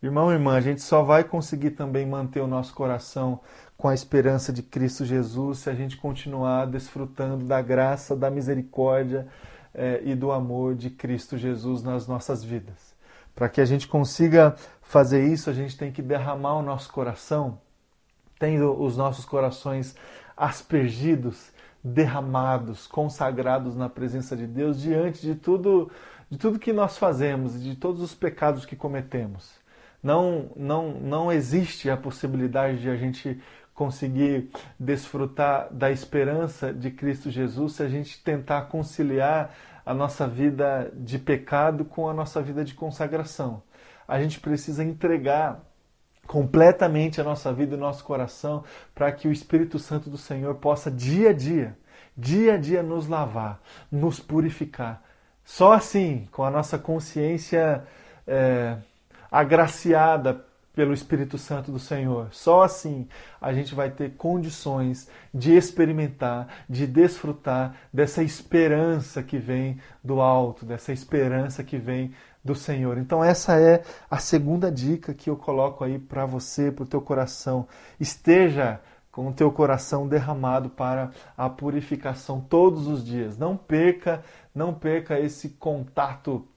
Irmão 0.00 0.30
e 0.30 0.34
irmã, 0.34 0.54
a 0.54 0.60
gente 0.60 0.82
só 0.82 1.02
vai 1.02 1.24
conseguir 1.24 1.70
também 1.72 2.06
manter 2.06 2.40
o 2.40 2.46
nosso 2.46 2.74
coração 2.74 3.40
com 3.76 3.88
a 3.88 3.94
esperança 3.94 4.52
de 4.52 4.62
Cristo 4.62 5.04
Jesus 5.04 5.58
se 5.58 5.70
a 5.70 5.74
gente 5.74 5.96
continuar 5.96 6.66
desfrutando 6.66 7.44
da 7.44 7.60
graça, 7.60 8.14
da 8.14 8.30
misericórdia 8.30 9.26
eh, 9.74 10.00
e 10.04 10.14
do 10.14 10.30
amor 10.30 10.76
de 10.76 10.90
Cristo 10.90 11.36
Jesus 11.36 11.82
nas 11.82 12.06
nossas 12.06 12.44
vidas. 12.44 12.94
Para 13.34 13.48
que 13.48 13.60
a 13.60 13.64
gente 13.64 13.88
consiga 13.88 14.54
fazer 14.82 15.26
isso, 15.26 15.50
a 15.50 15.52
gente 15.52 15.76
tem 15.76 15.90
que 15.90 16.02
derramar 16.02 16.54
o 16.54 16.62
nosso 16.62 16.92
coração 16.92 17.58
tendo 18.38 18.78
os 18.80 18.96
nossos 18.96 19.24
corações 19.24 19.96
aspergidos, 20.36 21.52
derramados, 21.82 22.86
consagrados 22.86 23.76
na 23.76 23.88
presença 23.88 24.36
de 24.36 24.46
Deus 24.46 24.80
diante 24.80 25.22
de 25.22 25.34
tudo, 25.34 25.90
de 26.30 26.38
tudo 26.38 26.58
que 26.58 26.72
nós 26.72 26.98
fazemos, 26.98 27.62
de 27.62 27.76
todos 27.76 28.02
os 28.02 28.14
pecados 28.14 28.64
que 28.64 28.74
cometemos. 28.74 29.52
Não, 30.02 30.50
não, 30.56 30.92
não 30.92 31.32
existe 31.32 31.88
a 31.88 31.96
possibilidade 31.96 32.80
de 32.80 32.90
a 32.90 32.96
gente 32.96 33.40
conseguir 33.72 34.50
desfrutar 34.78 35.68
da 35.72 35.90
esperança 35.90 36.72
de 36.72 36.90
Cristo 36.90 37.30
Jesus 37.30 37.74
se 37.74 37.82
a 37.82 37.88
gente 37.88 38.22
tentar 38.22 38.62
conciliar 38.62 39.54
a 39.84 39.92
nossa 39.92 40.26
vida 40.26 40.90
de 40.94 41.18
pecado 41.18 41.84
com 41.84 42.08
a 42.08 42.14
nossa 42.14 42.40
vida 42.40 42.64
de 42.64 42.74
consagração. 42.74 43.62
A 44.06 44.20
gente 44.20 44.40
precisa 44.40 44.84
entregar 44.84 45.60
completamente 46.26 47.20
a 47.20 47.24
nossa 47.24 47.52
vida 47.52 47.74
e 47.74 47.78
o 47.78 47.80
nosso 47.80 48.04
coração 48.04 48.64
para 48.94 49.12
que 49.12 49.28
o 49.28 49.32
Espírito 49.32 49.78
Santo 49.78 50.08
do 50.08 50.16
Senhor 50.16 50.54
possa 50.56 50.90
dia 50.90 51.30
a 51.30 51.32
dia, 51.32 51.76
dia 52.16 52.54
a 52.54 52.56
dia 52.56 52.82
nos 52.82 53.06
lavar, 53.06 53.60
nos 53.90 54.20
purificar. 54.20 55.02
Só 55.44 55.72
assim, 55.72 56.26
com 56.32 56.42
a 56.42 56.50
nossa 56.50 56.78
consciência 56.78 57.84
é, 58.26 58.76
agraciada 59.30 60.44
pelo 60.74 60.92
Espírito 60.92 61.38
Santo 61.38 61.70
do 61.70 61.78
Senhor. 61.78 62.28
Só 62.32 62.62
assim 62.62 63.08
a 63.40 63.52
gente 63.52 63.74
vai 63.74 63.90
ter 63.90 64.14
condições 64.16 65.08
de 65.32 65.56
experimentar, 65.56 66.48
de 66.68 66.86
desfrutar 66.86 67.74
dessa 67.92 68.22
esperança 68.22 69.22
que 69.22 69.38
vem 69.38 69.78
do 70.02 70.20
alto, 70.20 70.66
dessa 70.66 70.92
esperança 70.92 71.62
que 71.62 71.78
vem 71.78 72.12
do 72.44 72.54
Senhor. 72.54 72.98
Então 72.98 73.24
essa 73.24 73.58
é 73.58 73.82
a 74.10 74.18
segunda 74.18 74.70
dica 74.70 75.14
que 75.14 75.30
eu 75.30 75.36
coloco 75.36 75.84
aí 75.84 75.98
para 75.98 76.26
você, 76.26 76.70
para 76.70 76.84
o 76.84 76.86
teu 76.86 77.00
coração. 77.00 77.66
Esteja 77.98 78.80
com 79.10 79.28
o 79.28 79.32
teu 79.32 79.52
coração 79.52 80.08
derramado 80.08 80.68
para 80.68 81.10
a 81.36 81.48
purificação 81.48 82.40
todos 82.40 82.88
os 82.88 83.04
dias. 83.04 83.38
Não 83.38 83.56
perca, 83.56 84.24
não 84.52 84.74
perca 84.74 85.20
esse 85.20 85.50
contato 85.50 86.48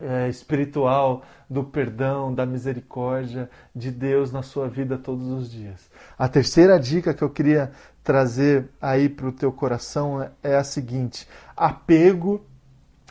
é, 0.00 0.28
espiritual 0.28 1.22
do 1.48 1.64
perdão, 1.64 2.32
da 2.32 2.46
misericórdia 2.46 3.50
de 3.74 3.90
Deus 3.90 4.32
na 4.32 4.42
sua 4.42 4.68
vida 4.68 4.96
todos 4.96 5.26
os 5.28 5.50
dias. 5.50 5.90
A 6.18 6.28
terceira 6.28 6.78
dica 6.78 7.12
que 7.12 7.22
eu 7.22 7.30
queria 7.30 7.70
trazer 8.02 8.68
aí 8.80 9.08
para 9.08 9.28
o 9.28 9.32
teu 9.32 9.52
coração 9.52 10.30
é 10.42 10.56
a 10.56 10.64
seguinte: 10.64 11.28
apego 11.56 12.44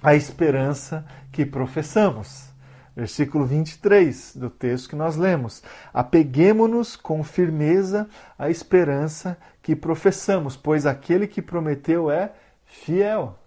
a 0.02 0.16
esperança 0.16 1.06
que 1.32 1.46
professamos. 1.46 2.50
Versículo 2.96 3.46
23 3.46 4.36
do 4.36 4.50
texto 4.50 4.90
que 4.90 4.96
nós 4.96 5.16
lemos. 5.16 5.64
Apeguemo-nos 5.94 6.98
com 6.98 7.24
firmeza 7.24 8.10
à 8.38 8.50
esperança 8.50 9.38
que 9.62 9.74
professamos, 9.76 10.58
pois 10.58 10.86
aquele 10.86 11.26
que 11.26 11.42
prometeu 11.42 12.12
é 12.12 12.34
fiel. 12.66 13.38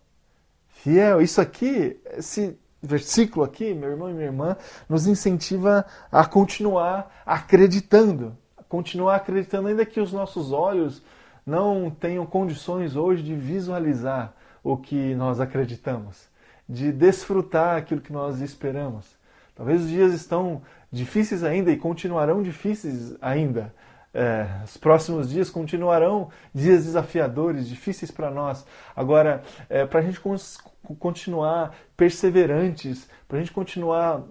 Fiel. 0.69 1.21
Isso 1.21 1.41
aqui, 1.41 2.01
esse 2.17 2.59
versículo 2.83 3.45
aqui, 3.45 3.73
meu 3.73 3.91
irmão 3.91 4.11
e 4.11 4.13
minha 4.13 4.27
irmã, 4.27 4.57
nos 4.89 5.07
incentiva 5.07 5.87
a 6.11 6.25
continuar 6.25 7.23
acreditando. 7.25 8.37
continuar 8.69 9.17
acreditando, 9.17 9.69
ainda 9.69 9.85
que 9.85 10.01
os 10.01 10.13
nossos 10.13 10.51
olhos 10.51 11.03
não 11.47 11.91
tenham 11.91 12.25
condições 12.25 12.97
hoje 12.97 13.23
de 13.23 13.35
visualizar 13.35 14.33
o 14.65 14.77
que 14.77 15.15
nós 15.15 15.41
acreditamos 15.41 16.33
de 16.73 16.93
desfrutar 16.93 17.77
aquilo 17.77 18.01
que 18.01 18.13
nós 18.13 18.41
esperamos. 18.41 19.07
Talvez 19.55 19.83
os 19.83 19.89
dias 19.89 20.15
estão 20.15 20.63
difíceis 20.91 21.45
ainda 21.45 21.71
e 21.71 21.77
continuarão 21.77 22.43
difíceis 22.43 23.15
ainda. 23.21 23.75
É, 24.15 24.47
os 24.65 24.77
próximos 24.77 25.31
dias 25.31 25.49
continuarão 25.49 26.29
dias 26.55 26.85
desafiadores, 26.85 27.69
difíceis 27.69 28.11
para 28.11 28.31
nós. 28.31 28.67
Agora, 28.95 29.43
é, 29.71 29.87
para 29.87 30.01
a 30.01 30.03
gente 30.03 30.21
continuar 30.99 31.75
perseverantes, 31.97 33.09
para 33.27 33.39
a 33.39 33.41
gente 33.41 33.53
continuar 33.53 34.23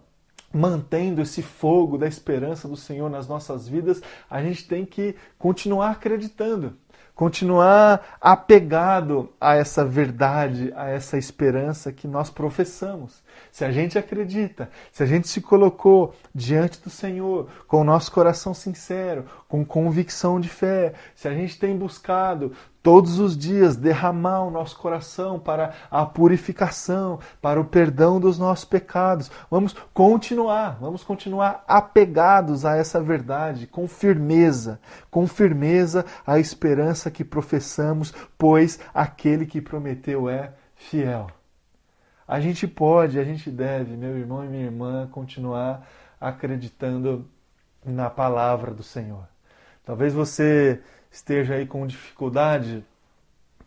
mantendo 0.53 1.21
esse 1.21 1.41
fogo 1.41 1.97
da 1.97 2.07
esperança 2.07 2.67
do 2.67 2.75
Senhor 2.75 3.09
nas 3.09 3.27
nossas 3.27 3.67
vidas, 3.67 4.01
a 4.29 4.41
gente 4.41 4.67
tem 4.67 4.85
que 4.85 5.15
continuar 5.39 5.91
acreditando 5.91 6.77
continuar 7.21 8.17
apegado 8.19 9.31
a 9.39 9.55
essa 9.55 9.85
verdade, 9.85 10.73
a 10.75 10.89
essa 10.89 11.19
esperança 11.19 11.91
que 11.91 12.07
nós 12.07 12.31
professamos. 12.31 13.21
Se 13.51 13.65
a 13.65 13.71
gente 13.71 13.97
acredita, 13.97 14.69
se 14.91 15.03
a 15.03 15.05
gente 15.05 15.27
se 15.27 15.41
colocou 15.41 16.13
diante 16.33 16.81
do 16.81 16.89
Senhor 16.89 17.49
com 17.67 17.81
o 17.81 17.83
nosso 17.83 18.11
coração 18.11 18.53
sincero, 18.53 19.25
com 19.47 19.65
convicção 19.65 20.39
de 20.39 20.47
fé, 20.47 20.93
se 21.15 21.27
a 21.27 21.33
gente 21.33 21.59
tem 21.59 21.77
buscado 21.77 22.53
todos 22.81 23.19
os 23.19 23.37
dias 23.37 23.75
derramar 23.75 24.43
o 24.43 24.51
nosso 24.51 24.77
coração 24.77 25.39
para 25.39 25.73
a 25.89 26.05
purificação, 26.05 27.19
para 27.41 27.59
o 27.59 27.65
perdão 27.65 28.19
dos 28.19 28.39
nossos 28.39 28.65
pecados. 28.65 29.29
Vamos 29.49 29.75
continuar, 29.93 30.77
vamos 30.79 31.03
continuar 31.03 31.63
apegados 31.67 32.65
a 32.65 32.75
essa 32.75 33.01
verdade 33.01 33.67
com 33.67 33.87
firmeza, 33.87 34.79
com 35.09 35.27
firmeza 35.27 36.05
a 36.25 36.39
esperança 36.39 37.11
que 37.11 37.23
professamos, 37.23 38.13
pois 38.37 38.79
aquele 38.93 39.45
que 39.45 39.61
prometeu 39.61 40.29
é 40.29 40.53
fiel. 40.75 41.27
A 42.31 42.39
gente 42.39 42.65
pode, 42.65 43.19
a 43.19 43.25
gente 43.25 43.51
deve, 43.51 43.97
meu 43.97 44.17
irmão 44.17 44.45
e 44.45 44.47
minha 44.47 44.63
irmã, 44.63 45.05
continuar 45.11 45.85
acreditando 46.17 47.29
na 47.83 48.09
palavra 48.09 48.71
do 48.71 48.83
Senhor. 48.83 49.27
Talvez 49.83 50.13
você 50.13 50.79
esteja 51.11 51.55
aí 51.55 51.65
com 51.65 51.85
dificuldade 51.85 52.85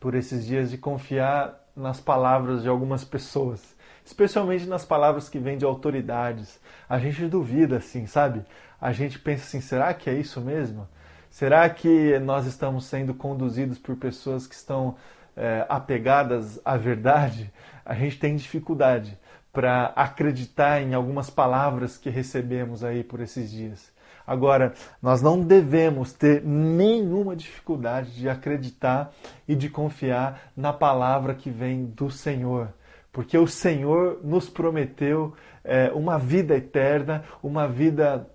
por 0.01 0.15
esses 0.15 0.47
dias 0.47 0.71
de 0.71 0.79
confiar 0.79 1.63
nas 1.77 2.01
palavras 2.01 2.63
de 2.63 2.69
algumas 2.71 3.05
pessoas, 3.05 3.77
especialmente 4.03 4.65
nas 4.65 4.83
palavras 4.83 5.29
que 5.29 5.39
vêm 5.39 5.59
de 5.59 5.67
autoridades. 5.67 6.59
A 6.89 6.99
gente 6.99 7.27
duvida, 7.27 7.77
assim, 7.77 8.07
sabe? 8.07 8.47
A 8.81 8.93
gente 8.93 9.19
pensa 9.19 9.45
assim: 9.45 9.61
será 9.61 9.93
que 9.93 10.09
é 10.09 10.15
isso 10.15 10.41
mesmo? 10.41 10.89
Será 11.29 11.69
que 11.69 12.19
nós 12.21 12.47
estamos 12.47 12.87
sendo 12.87 13.13
conduzidos 13.13 13.79
por 13.79 13.95
pessoas 13.97 14.47
que 14.47 14.55
estão 14.55 14.97
é, 15.37 15.67
apegadas 15.69 16.59
à 16.65 16.79
verdade? 16.79 17.53
A 17.85 17.95
gente 17.95 18.19
tem 18.19 18.37
dificuldade 18.37 19.19
para 19.53 19.93
acreditar 19.95 20.83
em 20.83 20.95
algumas 20.95 21.31
palavras 21.31 21.97
que 21.97 22.11
recebemos 22.11 22.83
aí 22.83 23.05
por 23.05 23.21
esses 23.21 23.51
dias. 23.51 23.93
Agora, 24.27 24.73
nós 25.03 25.21
não 25.21 25.41
devemos 25.41 26.13
ter 26.13 26.43
nenhuma 26.43 27.37
dificuldade 27.37 28.15
de 28.17 28.29
acreditar 28.29 29.13
e 29.47 29.55
de 29.55 29.69
confiar 29.69 30.51
na 30.57 30.73
palavra 30.73 31.35
que 31.35 31.51
vem 31.51 31.85
do 31.85 32.11
Senhor, 32.11 32.73
porque 33.13 33.37
o 33.37 33.47
Senhor 33.47 34.21
nos 34.25 34.49
prometeu 34.49 35.35
é, 35.63 35.93
uma 35.93 36.19
vida 36.19 36.57
eterna, 36.57 37.23
uma 37.43 37.69
vida 37.69 38.27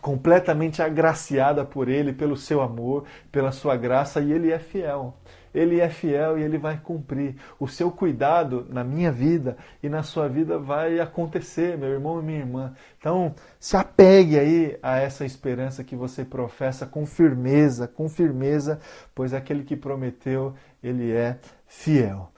completamente 0.00 0.82
agraciada 0.82 1.64
por 1.64 1.88
Ele, 1.88 2.12
pelo 2.12 2.36
seu 2.36 2.60
amor, 2.60 3.04
pela 3.32 3.50
sua 3.50 3.76
graça, 3.76 4.20
e 4.20 4.32
Ele 4.32 4.52
é 4.52 4.58
fiel. 4.58 5.16
Ele 5.54 5.80
é 5.80 5.88
fiel 5.88 6.36
e 6.36 6.42
ele 6.42 6.58
vai 6.58 6.78
cumprir. 6.78 7.36
O 7.60 7.68
seu 7.68 7.90
cuidado 7.90 8.66
na 8.68 8.82
minha 8.82 9.12
vida 9.12 9.56
e 9.82 9.88
na 9.88 10.02
sua 10.02 10.28
vida 10.28 10.58
vai 10.58 10.98
acontecer, 10.98 11.78
meu 11.78 11.90
irmão 11.90 12.20
e 12.20 12.24
minha 12.24 12.40
irmã. 12.40 12.74
Então, 12.98 13.34
se 13.60 13.76
apegue 13.76 14.38
aí 14.38 14.78
a 14.82 14.98
essa 14.98 15.24
esperança 15.24 15.84
que 15.84 15.94
você 15.94 16.24
professa 16.24 16.84
com 16.84 17.06
firmeza, 17.06 17.86
com 17.86 18.08
firmeza, 18.08 18.80
pois 19.14 19.32
aquele 19.32 19.62
que 19.62 19.76
prometeu, 19.76 20.54
ele 20.82 21.12
é 21.12 21.38
fiel. 21.66 22.32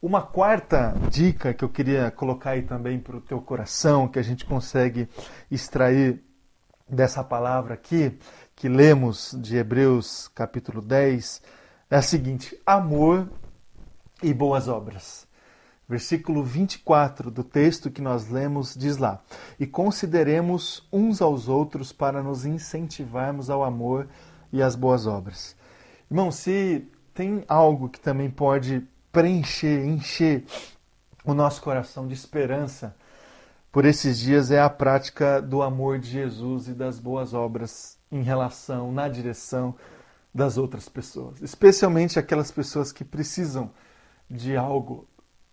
Uma 0.00 0.20
quarta 0.20 0.94
dica 1.10 1.54
que 1.54 1.64
eu 1.64 1.68
queria 1.68 2.10
colocar 2.10 2.50
aí 2.50 2.62
também 2.62 2.98
para 2.98 3.16
o 3.16 3.20
teu 3.20 3.40
coração, 3.40 4.06
que 4.06 4.18
a 4.18 4.22
gente 4.22 4.44
consegue 4.44 5.08
extrair 5.50 6.22
dessa 6.86 7.24
palavra 7.24 7.72
aqui, 7.72 8.18
que 8.54 8.68
lemos 8.68 9.34
de 9.40 9.56
Hebreus 9.56 10.28
capítulo 10.28 10.82
10, 10.82 11.42
é 11.94 11.98
a 11.98 12.02
seguinte: 12.02 12.60
amor 12.66 13.28
e 14.20 14.34
boas 14.34 14.66
obras. 14.66 15.28
Versículo 15.88 16.42
24 16.42 17.30
do 17.30 17.44
texto 17.44 17.88
que 17.88 18.02
nós 18.02 18.28
lemos 18.28 18.74
diz 18.74 18.96
lá: 18.96 19.22
E 19.60 19.66
consideremos 19.66 20.88
uns 20.92 21.22
aos 21.22 21.48
outros 21.48 21.92
para 21.92 22.20
nos 22.20 22.44
incentivarmos 22.44 23.48
ao 23.48 23.62
amor 23.62 24.08
e 24.52 24.60
às 24.60 24.74
boas 24.74 25.06
obras. 25.06 25.54
Irmão, 26.10 26.32
se 26.32 26.84
tem 27.14 27.44
algo 27.46 27.88
que 27.88 28.00
também 28.00 28.28
pode 28.28 28.84
preencher, 29.12 29.86
encher 29.86 30.44
o 31.24 31.32
nosso 31.32 31.62
coração 31.62 32.08
de 32.08 32.14
esperança 32.14 32.96
por 33.70 33.84
esses 33.84 34.18
dias 34.18 34.50
é 34.50 34.60
a 34.60 34.70
prática 34.70 35.40
do 35.40 35.62
amor 35.62 35.98
de 35.98 36.08
Jesus 36.08 36.66
e 36.66 36.72
das 36.72 36.98
boas 36.98 37.34
obras 37.34 37.98
em 38.10 38.22
relação, 38.22 38.92
na 38.92 39.08
direção 39.08 39.74
das 40.34 40.58
outras 40.58 40.88
pessoas, 40.88 41.40
especialmente 41.40 42.18
aquelas 42.18 42.50
pessoas 42.50 42.90
que 42.90 43.04
precisam 43.04 43.70
de 44.28 44.56
algo, 44.56 45.06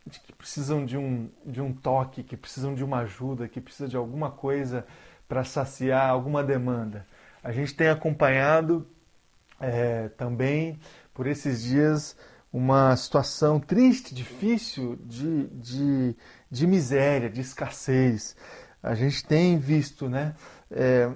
que 0.10 0.34
precisam 0.34 0.84
de 0.84 0.98
um, 0.98 1.30
de 1.46 1.62
um 1.62 1.72
toque, 1.72 2.24
que 2.24 2.36
precisam 2.36 2.74
de 2.74 2.84
uma 2.84 3.00
ajuda, 3.00 3.48
que 3.48 3.62
precisam 3.62 3.88
de 3.88 3.96
alguma 3.96 4.32
coisa 4.32 4.86
para 5.28 5.44
saciar 5.44 6.10
alguma 6.10 6.44
demanda. 6.44 7.06
A 7.44 7.52
gente 7.52 7.76
tem 7.76 7.90
acompanhado 7.90 8.88
é, 9.60 10.10
também 10.10 10.80
por 11.14 11.28
esses 11.28 11.62
dias 11.62 12.18
uma 12.52 12.96
situação 12.98 13.60
triste, 13.60 14.14
difícil 14.14 14.98
de, 15.06 15.48
de, 15.48 16.16
de 16.50 16.68
miséria, 16.68 17.30
de 17.30 17.40
escassez. 17.40 18.36
A 18.82 18.96
gente 18.96 19.24
tem 19.26 19.58
visto, 19.58 20.10
né, 20.10 20.36
é, 20.70 21.10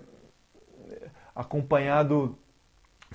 acompanhado 1.35 2.37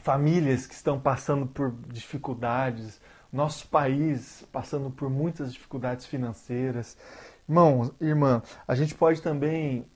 famílias 0.02 0.66
que 0.66 0.74
estão 0.74 0.98
passando 0.98 1.46
por 1.46 1.72
dificuldades, 1.88 3.00
nosso 3.32 3.68
país 3.68 4.44
passando 4.52 4.90
por 4.90 5.08
muitas 5.08 5.52
dificuldades 5.52 6.06
financeiras. 6.06 6.96
Irmão, 7.48 7.92
irmã, 8.00 8.42
a 8.66 8.74
gente 8.74 8.94
pode 8.94 9.22
também, 9.22 9.86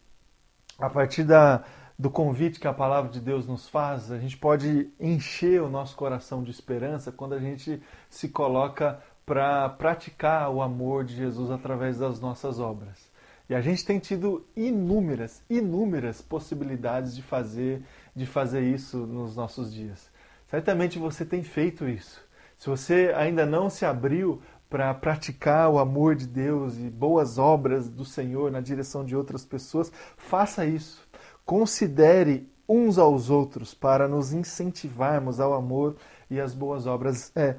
a 0.78 0.88
partir 0.88 1.24
da, 1.24 1.64
do 1.98 2.10
convite 2.10 2.60
que 2.60 2.68
a 2.68 2.72
palavra 2.72 3.10
de 3.10 3.20
Deus 3.20 3.46
nos 3.46 3.68
faz, 3.68 4.10
a 4.10 4.18
gente 4.18 4.36
pode 4.36 4.90
encher 5.00 5.62
o 5.62 5.68
nosso 5.68 5.96
coração 5.96 6.42
de 6.42 6.50
esperança 6.50 7.12
quando 7.12 7.34
a 7.34 7.40
gente 7.40 7.82
se 8.08 8.28
coloca 8.28 9.00
para 9.24 9.68
praticar 9.70 10.50
o 10.50 10.60
amor 10.60 11.04
de 11.04 11.16
Jesus 11.16 11.50
através 11.50 11.98
das 11.98 12.20
nossas 12.20 12.60
obras. 12.60 13.12
E 13.48 13.54
a 13.54 13.60
gente 13.60 13.84
tem 13.84 13.98
tido 13.98 14.46
inúmeras, 14.56 15.42
inúmeras 15.50 16.22
possibilidades 16.22 17.14
de 17.14 17.22
fazer, 17.22 17.82
de 18.14 18.26
fazer 18.26 18.62
isso 18.62 18.98
nos 18.98 19.36
nossos 19.36 19.72
dias. 19.72 20.10
Certamente 20.48 20.98
você 20.98 21.24
tem 21.24 21.42
feito 21.42 21.88
isso. 21.88 22.22
Se 22.56 22.68
você 22.68 23.12
ainda 23.16 23.44
não 23.44 23.68
se 23.68 23.84
abriu 23.84 24.40
para 24.70 24.92
praticar 24.94 25.70
o 25.70 25.78
amor 25.78 26.14
de 26.14 26.26
Deus 26.26 26.76
e 26.76 26.90
boas 26.90 27.38
obras 27.38 27.88
do 27.88 28.04
Senhor 28.04 28.50
na 28.50 28.60
direção 28.60 29.04
de 29.04 29.16
outras 29.16 29.44
pessoas, 29.44 29.92
faça 30.16 30.64
isso. 30.64 31.06
Considere 31.44 32.48
uns 32.68 32.98
aos 32.98 33.30
outros 33.30 33.74
para 33.74 34.08
nos 34.08 34.32
incentivarmos 34.32 35.38
ao 35.38 35.52
amor 35.52 35.96
e 36.30 36.40
às 36.40 36.54
boas 36.54 36.86
obras. 36.86 37.30
É, 37.36 37.56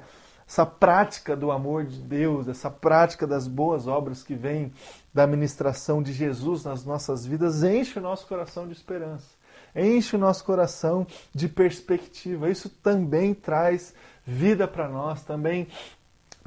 essa 0.48 0.64
prática 0.64 1.34
do 1.34 1.50
amor 1.50 1.84
de 1.84 2.00
Deus, 2.00 2.46
essa 2.46 2.70
prática 2.70 3.26
das 3.26 3.48
boas 3.48 3.88
obras 3.88 4.22
que 4.22 4.34
vem 4.34 4.72
da 5.12 5.26
ministração 5.26 6.00
de 6.02 6.12
Jesus 6.12 6.64
nas 6.64 6.84
nossas 6.84 7.26
vidas, 7.26 7.64
enche 7.64 7.98
o 7.98 8.02
nosso 8.02 8.26
coração 8.28 8.66
de 8.66 8.72
esperança, 8.72 9.26
enche 9.76 10.16
o 10.16 10.18
nosso 10.18 10.44
coração 10.44 11.06
de 11.34 11.48
perspectiva. 11.48 12.50
Isso 12.50 12.68
também 12.68 13.34
traz 13.34 13.94
vida 14.24 14.66
para 14.66 14.88
nós, 14.88 15.22
também 15.22 15.68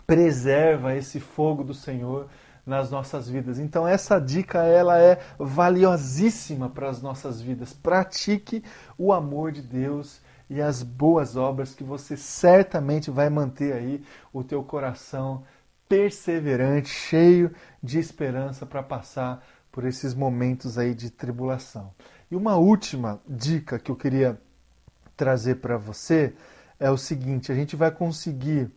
preserva 0.05 0.95
esse 0.95 1.19
fogo 1.19 1.63
do 1.63 1.73
Senhor 1.73 2.27
nas 2.65 2.91
nossas 2.91 3.29
vidas. 3.29 3.59
Então 3.59 3.87
essa 3.87 4.19
dica 4.19 4.63
ela 4.63 4.99
é 4.99 5.19
valiosíssima 5.37 6.69
para 6.69 6.89
as 6.89 7.01
nossas 7.01 7.41
vidas. 7.41 7.73
Pratique 7.73 8.63
o 8.97 9.13
amor 9.13 9.51
de 9.51 9.61
Deus 9.61 10.21
e 10.49 10.61
as 10.61 10.81
boas 10.81 11.35
obras 11.35 11.75
que 11.75 11.83
você 11.83 12.17
certamente 12.17 13.11
vai 13.11 13.29
manter 13.29 13.73
aí 13.73 14.03
o 14.33 14.43
teu 14.43 14.63
coração 14.63 15.43
perseverante, 15.87 16.89
cheio 16.89 17.51
de 17.81 17.99
esperança 17.99 18.65
para 18.65 18.83
passar 18.83 19.43
por 19.71 19.85
esses 19.85 20.13
momentos 20.13 20.77
aí 20.77 20.93
de 20.93 21.09
tribulação. 21.09 21.91
E 22.31 22.35
uma 22.35 22.55
última 22.57 23.19
dica 23.27 23.79
que 23.79 23.89
eu 23.89 23.95
queria 23.95 24.39
trazer 25.17 25.55
para 25.55 25.77
você 25.77 26.33
é 26.79 26.91
o 26.91 26.97
seguinte: 26.97 27.51
a 27.51 27.55
gente 27.55 27.75
vai 27.75 27.89
conseguir 27.89 28.71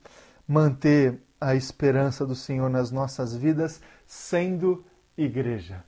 manter 0.48 1.20
a 1.40 1.54
esperança 1.54 2.24
do 2.24 2.34
Senhor 2.34 2.70
nas 2.70 2.90
nossas 2.90 3.34
vidas 3.34 3.80
sendo 4.06 4.84
igreja. 5.18 5.84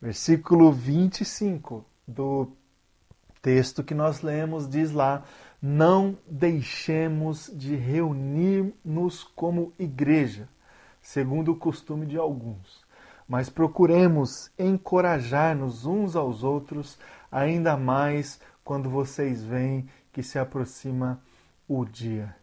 Versículo 0.00 0.72
25 0.72 1.84
do 2.06 2.52
texto 3.42 3.84
que 3.84 3.94
nós 3.94 4.22
lemos 4.22 4.68
diz 4.68 4.92
lá: 4.92 5.24
Não 5.60 6.16
deixemos 6.26 7.50
de 7.52 7.76
reunir-nos 7.76 9.22
como 9.22 9.72
igreja, 9.78 10.48
segundo 11.02 11.52
o 11.52 11.56
costume 11.56 12.06
de 12.06 12.16
alguns, 12.16 12.85
mas 13.28 13.48
procuremos 13.48 14.50
encorajar-nos 14.58 15.84
uns 15.84 16.14
aos 16.14 16.42
outros, 16.42 16.98
ainda 17.30 17.76
mais 17.76 18.40
quando 18.64 18.88
vocês 18.88 19.42
veem 19.44 19.88
que 20.12 20.22
se 20.22 20.38
aproxima 20.38 21.20
o 21.68 21.84
dia. 21.84 22.34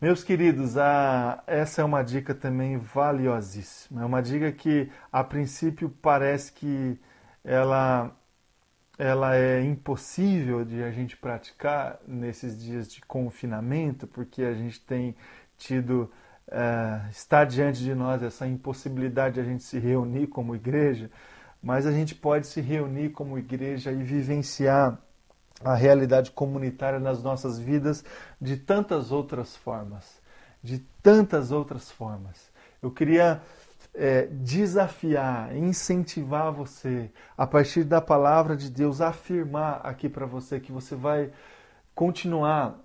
Meus 0.00 0.24
queridos, 0.24 0.78
a, 0.78 1.44
essa 1.46 1.82
é 1.82 1.84
uma 1.84 2.02
dica 2.02 2.34
também 2.34 2.78
valiosíssima. 2.78 4.00
É 4.00 4.04
uma 4.06 4.22
dica 4.22 4.50
que, 4.50 4.90
a 5.12 5.22
princípio, 5.22 5.90
parece 6.00 6.50
que 6.52 6.98
ela, 7.44 8.10
ela 8.96 9.36
é 9.36 9.62
impossível 9.62 10.64
de 10.64 10.82
a 10.82 10.90
gente 10.90 11.18
praticar 11.18 12.00
nesses 12.08 12.58
dias 12.58 12.90
de 12.90 13.02
confinamento, 13.02 14.06
porque 14.06 14.42
a 14.42 14.54
gente 14.54 14.80
tem 14.80 15.14
tido, 15.58 16.10
uh, 16.50 17.08
está 17.10 17.44
diante 17.44 17.82
de 17.82 17.94
nós 17.94 18.22
essa 18.22 18.46
impossibilidade 18.46 19.36
de 19.36 19.40
a 19.40 19.44
gente 19.44 19.62
se 19.62 19.78
reunir 19.78 20.26
como 20.26 20.54
igreja, 20.54 21.10
mas 21.62 21.86
a 21.86 21.92
gente 21.92 22.14
pode 22.14 22.46
se 22.46 22.60
reunir 22.60 23.10
como 23.10 23.38
igreja 23.38 23.92
e 23.92 24.02
vivenciar 24.02 24.98
a 25.62 25.74
realidade 25.74 26.30
comunitária 26.30 26.98
nas 26.98 27.22
nossas 27.22 27.58
vidas 27.58 28.04
de 28.40 28.56
tantas 28.56 29.12
outras 29.12 29.54
formas. 29.56 30.20
De 30.62 30.78
tantas 31.02 31.52
outras 31.52 31.90
formas. 31.90 32.50
Eu 32.82 32.90
queria 32.90 33.40
é, 33.94 34.26
desafiar, 34.26 35.54
incentivar 35.56 36.52
você, 36.52 37.10
a 37.36 37.46
partir 37.46 37.84
da 37.84 38.00
palavra 38.00 38.56
de 38.56 38.70
Deus, 38.70 39.00
afirmar 39.00 39.80
aqui 39.84 40.08
para 40.08 40.26
você 40.26 40.60
que 40.60 40.72
você 40.72 40.94
vai 40.94 41.30
continuar 41.94 42.78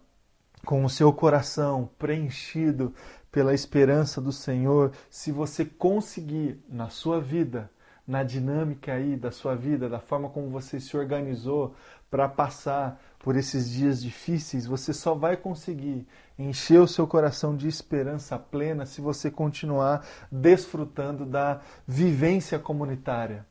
com 0.65 0.83
o 0.83 0.89
seu 0.89 1.13
coração 1.13 1.89
preenchido 1.97 2.93
pela 3.35 3.53
esperança 3.53 4.21
do 4.21 4.31
Senhor, 4.31 4.93
se 5.09 5.29
você 5.29 5.65
conseguir 5.65 6.57
na 6.69 6.87
sua 6.87 7.19
vida, 7.19 7.69
na 8.07 8.23
dinâmica 8.23 8.93
aí 8.93 9.17
da 9.17 9.29
sua 9.29 9.53
vida, 9.53 9.89
da 9.89 9.99
forma 9.99 10.29
como 10.29 10.49
você 10.49 10.79
se 10.79 10.95
organizou 10.95 11.75
para 12.09 12.29
passar 12.29 12.97
por 13.19 13.35
esses 13.35 13.69
dias 13.69 14.01
difíceis, 14.01 14.65
você 14.65 14.93
só 14.93 15.13
vai 15.13 15.35
conseguir 15.35 16.07
encher 16.39 16.79
o 16.79 16.87
seu 16.87 17.05
coração 17.05 17.57
de 17.57 17.67
esperança 17.67 18.39
plena 18.39 18.85
se 18.85 19.01
você 19.01 19.29
continuar 19.29 20.07
desfrutando 20.31 21.25
da 21.25 21.59
vivência 21.85 22.57
comunitária, 22.57 23.45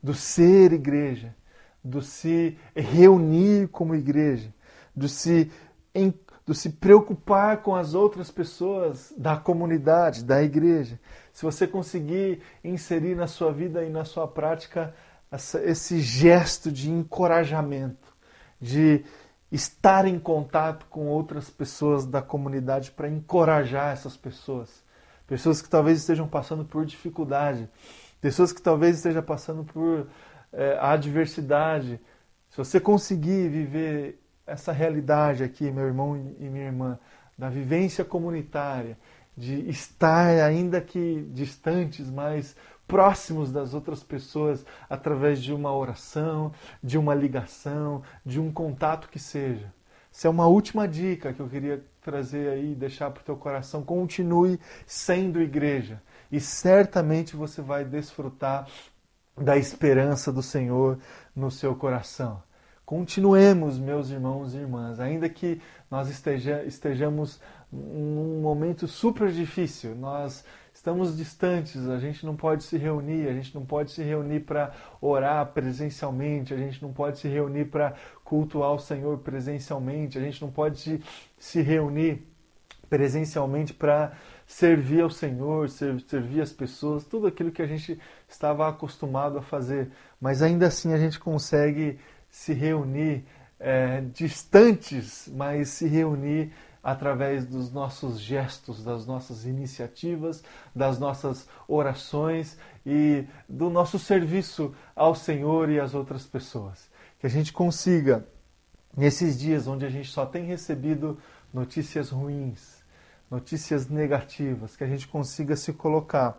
do 0.00 0.14
ser 0.14 0.72
igreja, 0.72 1.34
do 1.82 2.00
se 2.00 2.56
reunir 2.72 3.66
como 3.66 3.96
igreja, 3.96 4.54
do 4.94 5.08
se, 5.08 5.50
em, 5.92 6.14
do 6.46 6.54
se 6.54 6.70
preocupar 6.70 7.62
com 7.62 7.74
as 7.74 7.94
outras 7.94 8.30
pessoas 8.30 9.12
da 9.16 9.36
comunidade, 9.36 10.24
da 10.24 10.42
igreja. 10.42 11.00
Se 11.32 11.42
você 11.42 11.66
conseguir 11.66 12.42
inserir 12.62 13.14
na 13.14 13.26
sua 13.26 13.50
vida 13.50 13.82
e 13.82 13.88
na 13.88 14.04
sua 14.04 14.28
prática 14.28 14.94
essa, 15.30 15.62
esse 15.64 16.00
gesto 16.00 16.70
de 16.70 16.90
encorajamento, 16.90 18.14
de 18.60 19.04
estar 19.50 20.06
em 20.06 20.18
contato 20.18 20.86
com 20.86 21.06
outras 21.06 21.48
pessoas 21.48 22.04
da 22.04 22.20
comunidade 22.20 22.90
para 22.90 23.08
encorajar 23.08 23.92
essas 23.92 24.16
pessoas. 24.16 24.84
Pessoas 25.26 25.62
que 25.62 25.68
talvez 25.68 25.98
estejam 25.98 26.28
passando 26.28 26.64
por 26.64 26.84
dificuldade, 26.84 27.68
pessoas 28.20 28.52
que 28.52 28.60
talvez 28.60 28.96
estejam 28.96 29.22
passando 29.22 29.64
por 29.64 30.08
é, 30.52 30.78
adversidade. 30.78 32.00
Se 32.50 32.58
você 32.58 32.78
conseguir 32.78 33.48
viver 33.48 34.23
essa 34.46 34.72
realidade 34.72 35.42
aqui, 35.42 35.70
meu 35.70 35.86
irmão 35.86 36.16
e 36.38 36.48
minha 36.48 36.66
irmã, 36.66 36.98
da 37.36 37.48
vivência 37.48 38.04
comunitária, 38.04 38.96
de 39.36 39.68
estar 39.68 40.26
ainda 40.44 40.80
que 40.80 41.26
distantes, 41.32 42.10
mas 42.10 42.54
próximos 42.86 43.50
das 43.50 43.74
outras 43.74 44.02
pessoas 44.02 44.64
através 44.88 45.42
de 45.42 45.52
uma 45.52 45.74
oração, 45.74 46.52
de 46.82 46.98
uma 46.98 47.14
ligação, 47.14 48.02
de 48.24 48.38
um 48.38 48.52
contato 48.52 49.08
que 49.08 49.18
seja. 49.18 49.72
Essa 50.12 50.28
é 50.28 50.30
uma 50.30 50.46
última 50.46 50.86
dica 50.86 51.32
que 51.32 51.40
eu 51.40 51.48
queria 51.48 51.84
trazer 52.00 52.48
aí, 52.48 52.74
deixar 52.74 53.10
para 53.10 53.22
o 53.22 53.24
teu 53.24 53.36
coração. 53.36 53.82
Continue 53.82 54.60
sendo 54.86 55.40
igreja 55.40 56.00
e 56.30 56.38
certamente 56.38 57.34
você 57.34 57.60
vai 57.60 57.84
desfrutar 57.84 58.68
da 59.36 59.56
esperança 59.56 60.30
do 60.32 60.42
Senhor 60.42 61.00
no 61.34 61.50
seu 61.50 61.74
coração. 61.74 62.40
Continuemos, 62.84 63.78
meus 63.78 64.10
irmãos 64.10 64.54
e 64.54 64.58
irmãs, 64.58 65.00
ainda 65.00 65.26
que 65.26 65.58
nós 65.90 66.10
esteja, 66.10 66.62
estejamos 66.64 67.40
num 67.72 68.42
momento 68.42 68.86
super 68.86 69.32
difícil, 69.32 69.94
nós 69.94 70.44
estamos 70.74 71.16
distantes, 71.16 71.88
a 71.88 71.98
gente 71.98 72.26
não 72.26 72.36
pode 72.36 72.62
se 72.62 72.76
reunir, 72.76 73.26
a 73.26 73.32
gente 73.32 73.54
não 73.54 73.64
pode 73.64 73.90
se 73.90 74.02
reunir 74.02 74.40
para 74.40 74.70
orar 75.00 75.46
presencialmente, 75.46 76.52
a 76.52 76.58
gente 76.58 76.82
não 76.82 76.92
pode 76.92 77.20
se 77.20 77.26
reunir 77.26 77.64
para 77.66 77.94
cultuar 78.22 78.74
o 78.74 78.78
Senhor 78.78 79.16
presencialmente, 79.16 80.18
a 80.18 80.20
gente 80.20 80.42
não 80.42 80.50
pode 80.50 81.00
se 81.38 81.62
reunir 81.62 82.22
presencialmente 82.90 83.72
para 83.72 84.12
servir 84.46 85.00
ao 85.00 85.08
Senhor, 85.08 85.70
servir 85.70 86.42
as 86.42 86.52
pessoas, 86.52 87.02
tudo 87.04 87.26
aquilo 87.26 87.50
que 87.50 87.62
a 87.62 87.66
gente 87.66 87.98
estava 88.28 88.68
acostumado 88.68 89.38
a 89.38 89.42
fazer. 89.42 89.90
Mas 90.20 90.42
ainda 90.42 90.66
assim 90.66 90.92
a 90.92 90.98
gente 90.98 91.18
consegue 91.18 91.98
se 92.34 92.52
reunir 92.52 93.24
é, 93.60 94.00
distantes, 94.12 95.30
mas 95.32 95.68
se 95.68 95.86
reunir 95.86 96.52
através 96.82 97.46
dos 97.46 97.70
nossos 97.70 98.18
gestos, 98.18 98.82
das 98.82 99.06
nossas 99.06 99.46
iniciativas, 99.46 100.42
das 100.74 100.98
nossas 100.98 101.48
orações 101.68 102.58
e 102.84 103.24
do 103.48 103.70
nosso 103.70 104.00
serviço 104.00 104.74
ao 104.96 105.14
Senhor 105.14 105.70
e 105.70 105.78
às 105.78 105.94
outras 105.94 106.26
pessoas. 106.26 106.90
Que 107.20 107.28
a 107.28 107.30
gente 107.30 107.52
consiga, 107.52 108.26
nesses 108.96 109.38
dias 109.38 109.68
onde 109.68 109.86
a 109.86 109.90
gente 109.90 110.10
só 110.10 110.26
tem 110.26 110.44
recebido 110.44 111.16
notícias 111.52 112.10
ruins, 112.10 112.82
notícias 113.30 113.88
negativas, 113.88 114.76
que 114.76 114.82
a 114.82 114.88
gente 114.88 115.06
consiga 115.06 115.54
se 115.54 115.72
colocar 115.72 116.36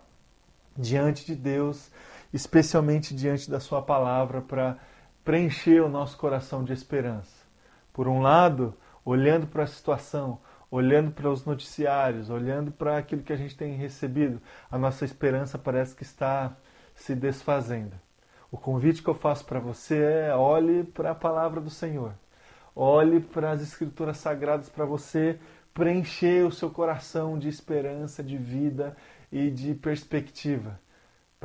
diante 0.77 1.25
de 1.25 1.35
Deus, 1.35 1.89
especialmente 2.33 3.15
diante 3.15 3.49
da 3.49 3.61
Sua 3.61 3.81
palavra, 3.81 4.41
para 4.41 4.77
preencher 5.25 5.81
o 5.81 5.89
nosso 5.89 6.15
coração 6.17 6.63
de 6.63 6.71
esperança. 6.71 7.43
Por 7.91 8.07
um 8.07 8.21
lado, 8.21 8.75
olhando 9.03 9.47
para 9.47 9.63
a 9.63 9.67
situação, 9.67 10.39
olhando 10.69 11.09
para 11.09 11.31
os 11.31 11.43
noticiários, 11.43 12.29
olhando 12.29 12.71
para 12.71 12.99
aquilo 12.99 13.23
que 13.23 13.33
a 13.33 13.35
gente 13.35 13.57
tem 13.57 13.73
recebido, 13.73 14.39
a 14.69 14.77
nossa 14.77 15.03
esperança 15.03 15.57
parece 15.57 15.95
que 15.95 16.03
está 16.03 16.55
se 16.93 17.15
desfazendo. 17.15 17.93
O 18.51 18.57
convite 18.57 19.01
que 19.01 19.09
eu 19.09 19.15
faço 19.15 19.45
para 19.45 19.59
você 19.59 20.27
é 20.27 20.35
olhe 20.35 20.83
para 20.83 21.11
a 21.11 21.15
palavra 21.15 21.59
do 21.59 21.71
Senhor. 21.71 22.13
Olhe 22.75 23.19
para 23.19 23.51
as 23.51 23.61
escrituras 23.61 24.17
sagradas 24.17 24.69
para 24.69 24.85
você 24.85 25.39
preencher 25.73 26.45
o 26.45 26.51
seu 26.51 26.69
coração 26.69 27.37
de 27.39 27.49
esperança, 27.49 28.23
de 28.23 28.37
vida 28.37 28.95
e 29.31 29.49
de 29.49 29.73
perspectiva. 29.73 30.79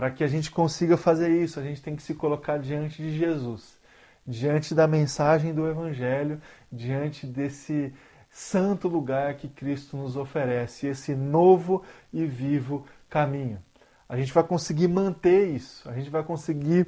Para 0.01 0.11
que 0.11 0.25
a 0.25 0.27
gente 0.27 0.51
consiga 0.51 0.97
fazer 0.97 1.29
isso, 1.29 1.61
a 1.61 1.63
gente 1.63 1.83
tem 1.83 1.95
que 1.95 2.03
se 2.03 2.15
colocar 2.15 2.57
diante 2.57 3.03
de 3.03 3.19
Jesus 3.19 3.79
diante 4.27 4.75
da 4.75 4.87
mensagem 4.87 5.53
do 5.53 5.69
Evangelho, 5.69 6.41
diante 6.73 7.27
desse 7.27 7.93
santo 8.31 8.89
lugar 8.89 9.35
que 9.35 9.47
Cristo 9.47 9.99
nos 9.99 10.17
oferece, 10.17 10.87
esse 10.87 11.15
novo 11.15 11.85
e 12.11 12.25
vivo 12.25 12.87
caminho. 13.11 13.63
A 14.09 14.17
gente 14.17 14.33
vai 14.33 14.43
conseguir 14.43 14.89
manter 14.89 15.49
isso, 15.49 15.87
a 15.87 15.93
gente 15.93 16.09
vai 16.09 16.23
conseguir 16.23 16.87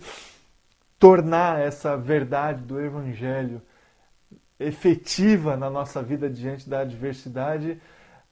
tornar 0.99 1.61
essa 1.61 1.99
verdade 1.99 2.63
do 2.63 2.81
Evangelho 2.81 3.61
efetiva 4.59 5.55
na 5.55 5.69
nossa 5.69 6.03
vida 6.03 6.31
diante 6.31 6.67
da 6.67 6.81
adversidade 6.81 7.79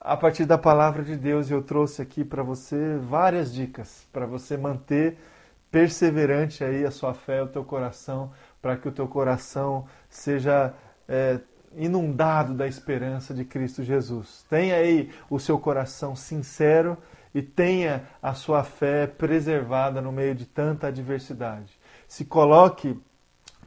a 0.01 0.17
partir 0.17 0.47
da 0.47 0.57
palavra 0.57 1.03
de 1.03 1.17
Deus. 1.17 1.51
Eu 1.51 1.63
trouxe 1.63 2.01
aqui 2.01 2.25
para 2.25 2.43
você 2.43 2.97
várias 2.99 3.53
dicas 3.53 4.09
para 4.13 4.27
você 4.27 4.57
manter 4.57 5.19
perseverante 5.71 6.65
aí 6.65 6.85
a 6.85 6.91
sua 6.91 7.15
fé, 7.15 7.43
o 7.43 7.47
teu 7.47 7.65
coração 7.65 8.33
para 8.61 8.77
que 8.77 8.89
o 8.89 8.93
teu 8.93 9.07
coração 9.07 9.87
seja 10.09 10.75
é, 11.09 11.41
inundado 11.77 12.55
da 12.55 12.67
esperança 12.67 13.33
de 13.33 13.45
Cristo 13.45 13.83
Jesus. 13.83 14.45
Tenha 14.49 14.77
aí 14.77 15.11
o 15.29 15.39
seu 15.39 15.59
coração 15.59 16.17
sincero 16.17 16.99
e 17.35 17.41
tenha 17.41 18.05
a 18.21 18.35
sua 18.35 18.65
fé 18.65 19.07
preservada 19.07 20.01
no 20.01 20.11
meio 20.11 20.35
de 20.35 20.47
tanta 20.47 20.89
adversidade. 20.89 21.79
Se 22.09 22.25
coloque 22.25 23.01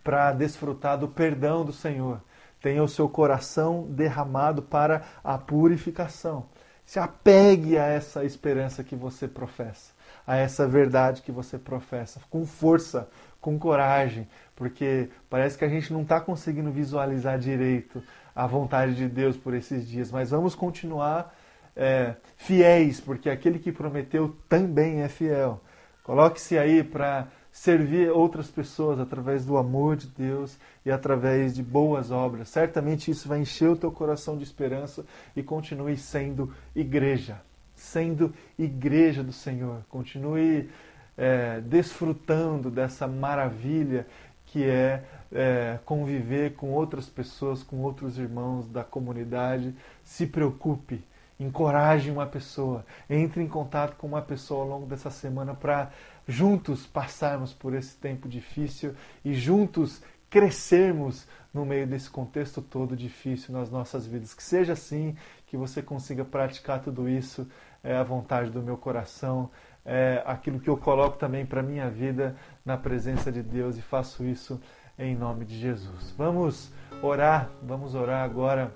para 0.04 0.34
desfrutar 0.34 0.98
do 0.98 1.08
perdão 1.08 1.64
do 1.64 1.72
Senhor. 1.72 2.22
Tenha 2.64 2.82
o 2.82 2.88
seu 2.88 3.10
coração 3.10 3.86
derramado 3.90 4.62
para 4.62 5.04
a 5.22 5.38
purificação. 5.38 6.46
Se 6.86 6.98
apegue 6.98 7.78
a 7.78 7.88
essa 7.88 8.24
esperança 8.24 8.86
que 8.86 8.96
você 8.96 9.28
professa, 9.28 9.92
a 10.26 10.38
essa 10.38 10.66
verdade 10.66 11.22
que 11.22 11.32
você 11.32 11.60
professa, 11.60 12.22
com 12.30 12.46
força, 12.46 13.10
com 13.42 13.60
coragem, 13.60 14.30
porque 14.56 15.10
parece 15.30 15.58
que 15.58 15.66
a 15.66 15.68
gente 15.68 15.92
não 15.92 16.04
está 16.04 16.22
conseguindo 16.22 16.72
visualizar 16.72 17.38
direito 17.38 18.02
a 18.34 18.48
vontade 18.48 18.96
de 18.96 19.10
Deus 19.10 19.36
por 19.36 19.54
esses 19.54 19.86
dias, 19.86 20.10
mas 20.10 20.30
vamos 20.30 20.56
continuar 20.56 21.36
é, 21.76 22.16
fiéis, 22.38 23.02
porque 23.02 23.30
aquele 23.30 23.60
que 23.60 23.74
prometeu 23.74 24.38
também 24.48 25.02
é 25.02 25.10
fiel. 25.10 25.60
Coloque-se 26.02 26.58
aí 26.58 26.82
para 26.82 27.28
servir 27.54 28.10
outras 28.10 28.50
pessoas 28.50 29.00
através 29.00 29.46
do 29.46 29.58
amor 29.58 29.96
de 29.96 30.08
Deus 30.08 30.58
e 30.84 30.92
através 30.92 31.54
de 31.54 31.62
boas 31.62 32.10
obras. 32.10 32.50
Certamente 32.50 33.12
isso 33.12 33.30
vai 33.30 33.40
encher 33.42 33.70
o 33.70 33.76
teu 33.76 33.92
coração 33.92 34.36
de 34.36 34.44
esperança 34.44 35.06
e 35.36 35.44
continue 35.44 35.96
sendo 35.96 36.52
igreja, 36.76 37.40
sendo 37.76 38.34
igreja 38.58 39.24
do 39.24 39.32
Senhor. 39.32 39.84
Continue 39.88 40.68
é, 41.16 41.62
desfrutando 41.62 42.72
dessa 42.72 43.08
maravilha 43.08 44.08
que 44.48 44.64
é, 44.64 45.04
é 45.32 45.80
conviver 45.86 46.56
com 46.56 46.72
outras 46.72 47.08
pessoas, 47.08 47.62
com 47.62 47.84
outros 47.84 48.18
irmãos 48.18 48.68
da 48.68 48.84
comunidade. 48.84 49.76
Se 50.04 50.26
preocupe 50.26 51.04
encoraje 51.40 52.10
uma 52.10 52.26
pessoa, 52.26 52.86
entre 53.10 53.42
em 53.42 53.48
contato 53.48 53.96
com 53.96 54.08
uma 54.08 54.22
pessoa 54.22 54.64
ao 54.64 54.70
longo 54.70 54.86
dessa 54.86 55.10
semana 55.10 55.54
para 55.54 55.92
juntos 56.28 56.86
passarmos 56.86 57.54
por 57.54 57.74
esse 57.74 57.96
tempo 57.98 58.28
difícil 58.28 58.96
e 59.24 59.34
juntos 59.34 60.02
crescermos 60.30 61.28
no 61.54 61.66
meio 61.66 61.86
desse 61.86 62.10
contexto 62.10 62.62
todo 62.62 62.96
difícil 62.96 63.54
nas 63.54 63.70
nossas 63.70 64.08
vidas. 64.08 64.34
Que 64.34 64.42
seja 64.42 64.74
assim, 64.74 65.16
que 65.46 65.56
você 65.56 65.82
consiga 65.82 66.26
praticar 66.26 66.82
tudo 66.82 67.08
isso, 67.08 67.48
é 67.84 67.96
a 67.96 68.04
vontade 68.04 68.50
do 68.50 68.62
meu 68.62 68.76
coração, 68.76 69.52
é 69.86 70.24
aquilo 70.26 70.60
que 70.60 70.70
eu 70.70 70.78
coloco 70.78 71.18
também 71.18 71.46
para 71.46 71.60
a 71.60 71.64
minha 71.64 71.90
vida 71.90 72.36
na 72.66 72.78
presença 72.78 73.32
de 73.32 73.44
Deus 73.44 73.78
e 73.78 73.82
faço 73.82 74.24
isso 74.24 74.60
em 74.98 75.16
nome 75.16 75.46
de 75.46 75.60
Jesus. 75.60 76.14
Vamos 76.18 76.72
orar, 77.02 77.50
vamos 77.62 77.94
orar 77.94 78.24
agora. 78.24 78.74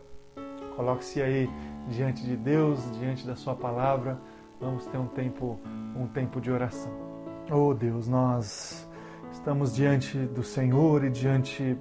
Coloque-se 0.75 1.21
aí 1.21 1.49
diante 1.89 2.23
de 2.23 2.35
Deus, 2.35 2.79
diante 2.99 3.25
da 3.25 3.35
sua 3.35 3.55
palavra. 3.55 4.19
Vamos 4.59 4.85
ter 4.85 4.97
um 4.97 5.07
tempo, 5.07 5.59
um 5.95 6.07
tempo 6.07 6.39
de 6.39 6.51
oração. 6.51 7.16
Oh 7.49 7.73
Deus, 7.73 8.09
nós 8.09 8.85
estamos 9.31 9.73
diante 9.73 10.17
do 10.17 10.43
Senhor 10.43 11.05
e 11.05 11.09
diante 11.09 11.77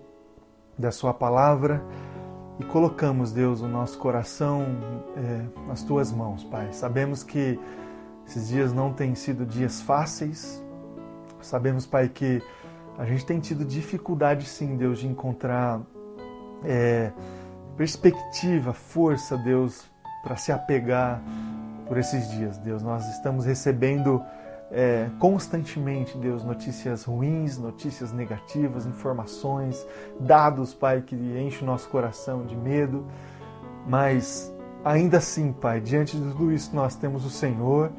da 0.79 0.93
sua 0.93 1.13
palavra 1.13 1.85
e 2.61 2.65
colocamos, 2.65 3.33
Deus, 3.33 3.63
o 3.63 3.67
nosso 3.67 3.99
coração 3.99 4.65
é, 5.17 5.67
nas 5.67 5.83
tuas 5.83 6.13
mãos, 6.13 6.45
Pai. 6.45 6.73
Sabemos 6.73 7.25
que 7.25 7.59
esses 8.25 8.47
dias 8.47 8.73
não 8.73 8.93
têm 8.93 9.17
sido 9.17 9.45
dias 9.45 9.81
fáceis. 9.81 10.65
Sabemos, 11.43 11.85
Pai, 11.85 12.09
que 12.09 12.41
a 12.97 13.05
gente 13.05 13.27
tem 13.27 13.41
tido 13.41 13.65
dificuldade, 13.65 14.47
sim, 14.47 14.77
Deus, 14.77 15.01
de 15.01 15.09
encontrar 15.09 15.81
é, 16.65 17.11
perspectiva, 17.77 18.73
força, 18.73 19.37
Deus, 19.37 19.85
para 20.23 20.37
se 20.37 20.53
apegar 20.53 21.21
por 21.89 21.99
esses 21.99 22.31
dias, 22.31 22.57
Deus. 22.59 22.85
Nós 22.85 23.05
estamos 23.17 23.45
recebendo 23.45 24.23
é, 24.71 25.09
constantemente, 25.19 26.19
Deus, 26.19 26.43
notícias 26.43 27.05
ruins, 27.05 27.57
notícias 27.59 28.13
negativas, 28.13 28.87
informações, 28.87 29.87
dados, 30.19 30.75
Pai, 30.75 31.03
que 31.03 31.15
enchem 31.15 31.63
o 31.63 31.67
nosso 31.67 31.89
coração 31.89 32.45
de 32.45 32.57
medo. 32.57 33.07
Mas 33.87 34.53
ainda 34.85 35.19
assim, 35.19 35.53
Pai, 35.53 35.81
diante 35.81 36.17
de 36.17 36.23
tudo 36.33 36.53
isso, 36.53 36.75
nós 36.75 36.97
temos 36.97 37.25
o 37.25 37.31
Senhor 37.31 37.93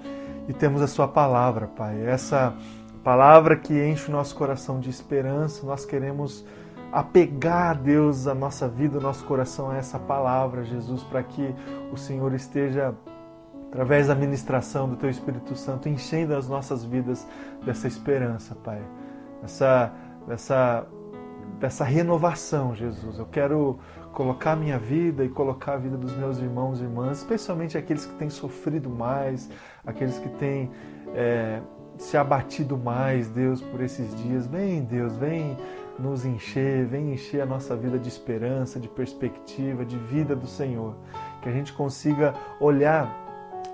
e 0.47 0.53
temos 0.53 0.81
a 0.81 0.87
Sua 0.87 1.07
palavra, 1.07 1.67
Pai. 1.67 2.05
Essa 2.05 2.53
palavra 3.03 3.55
que 3.55 3.73
enche 3.73 4.09
o 4.09 4.11
nosso 4.11 4.35
coração 4.35 4.79
de 4.79 4.89
esperança, 4.89 5.65
nós 5.65 5.85
queremos 5.85 6.45
apegar 6.91 7.77
Deus, 7.77 8.27
a 8.27 8.35
nossa 8.35 8.67
vida, 8.67 8.97
o 8.97 9.01
nosso 9.01 9.23
coração 9.25 9.69
a 9.69 9.77
essa 9.77 9.99
palavra, 9.99 10.63
Jesus, 10.63 11.03
para 11.03 11.23
que 11.23 11.53
o 11.91 11.97
Senhor 11.97 12.33
esteja, 12.33 12.93
através 13.69 14.07
da 14.07 14.15
ministração 14.15 14.87
do 14.87 14.95
Teu 14.95 15.09
Espírito 15.09 15.55
Santo, 15.55 15.89
enchendo 15.89 16.35
as 16.35 16.47
nossas 16.47 16.83
vidas 16.83 17.27
dessa 17.65 17.87
esperança, 17.87 18.55
Pai. 18.55 18.81
Dessa, 19.41 19.91
dessa, 20.27 20.87
dessa 21.59 21.83
renovação, 21.83 22.75
Jesus. 22.75 23.19
Eu 23.19 23.25
quero 23.25 23.77
colocar 24.13 24.53
a 24.53 24.55
minha 24.55 24.79
vida 24.79 25.23
e 25.23 25.29
colocar 25.29 25.73
a 25.73 25.77
vida 25.77 25.97
dos 25.97 26.15
meus 26.17 26.39
irmãos 26.39 26.79
e 26.79 26.83
irmãs, 26.83 27.19
especialmente 27.19 27.77
aqueles 27.77 28.05
que 28.05 28.15
têm 28.15 28.29
sofrido 28.29 28.89
mais, 28.89 29.49
aqueles 29.85 30.17
que 30.17 30.29
têm 30.29 30.71
é, 31.13 31.61
se 31.97 32.17
abatido 32.17 32.77
mais, 32.77 33.29
Deus, 33.29 33.61
por 33.61 33.81
esses 33.81 34.15
dias. 34.23 34.47
Vem, 34.47 34.83
Deus, 34.83 35.15
vem 35.17 35.57
nos 35.99 36.25
encher, 36.25 36.85
vem 36.85 37.13
encher 37.13 37.41
a 37.41 37.45
nossa 37.45 37.75
vida 37.75 37.99
de 37.99 38.07
esperança, 38.07 38.79
de 38.79 38.87
perspectiva, 38.87 39.83
de 39.83 39.97
vida 39.97 40.35
do 40.35 40.47
Senhor. 40.47 40.95
Que 41.41 41.49
a 41.49 41.51
gente 41.51 41.73
consiga 41.73 42.33
olhar 42.59 43.26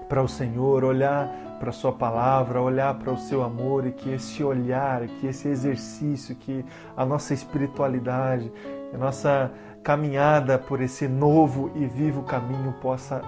para 0.07 0.21
o 0.21 0.27
Senhor, 0.27 0.83
olhar 0.83 1.29
para 1.59 1.69
a 1.69 1.73
Sua 1.73 1.91
palavra, 1.91 2.61
olhar 2.61 2.93
para 2.95 3.11
o 3.11 3.17
Seu 3.17 3.43
amor 3.43 3.87
e 3.87 3.91
que 3.91 4.09
esse 4.09 4.43
olhar, 4.43 5.07
que 5.07 5.27
esse 5.27 5.47
exercício, 5.47 6.35
que 6.35 6.65
a 6.95 7.05
nossa 7.05 7.33
espiritualidade, 7.33 8.51
a 8.93 8.97
nossa 8.97 9.51
caminhada 9.83 10.57
por 10.57 10.81
esse 10.81 11.07
novo 11.07 11.71
e 11.75 11.85
vivo 11.85 12.23
caminho 12.23 12.73
possa 12.81 13.21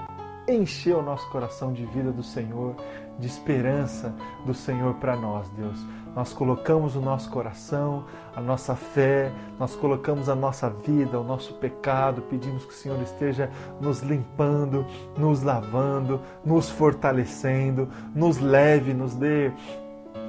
encher 0.47 0.95
o 0.95 1.01
nosso 1.01 1.29
coração 1.29 1.73
de 1.73 1.85
vida 1.85 2.11
do 2.11 2.23
Senhor, 2.23 2.75
de 3.17 3.27
esperança 3.27 4.13
do 4.45 4.53
Senhor 4.53 4.95
para 4.95 5.15
nós, 5.15 5.49
Deus. 5.49 5.85
Nós 6.15 6.31
colocamos 6.31 6.95
o 6.95 7.01
nosso 7.01 7.29
coração, 7.29 8.05
a 8.35 8.39
nossa 8.39 8.75
fé, 8.75 9.31
nós 9.59 9.75
colocamos 9.75 10.29
a 10.29 10.35
nossa 10.35 10.69
vida, 10.69 11.19
o 11.19 11.23
nosso 11.23 11.53
pecado, 11.55 12.21
pedimos 12.21 12.63
que 12.63 12.71
o 12.71 12.75
Senhor 12.75 13.01
esteja 13.01 13.49
nos 13.81 14.01
limpando, 14.01 14.85
nos 15.17 15.43
lavando, 15.43 16.21
nos 16.43 16.69
fortalecendo, 16.69 17.89
nos 18.13 18.39
leve, 18.39 18.93
nos 18.93 19.13
dê 19.15 19.51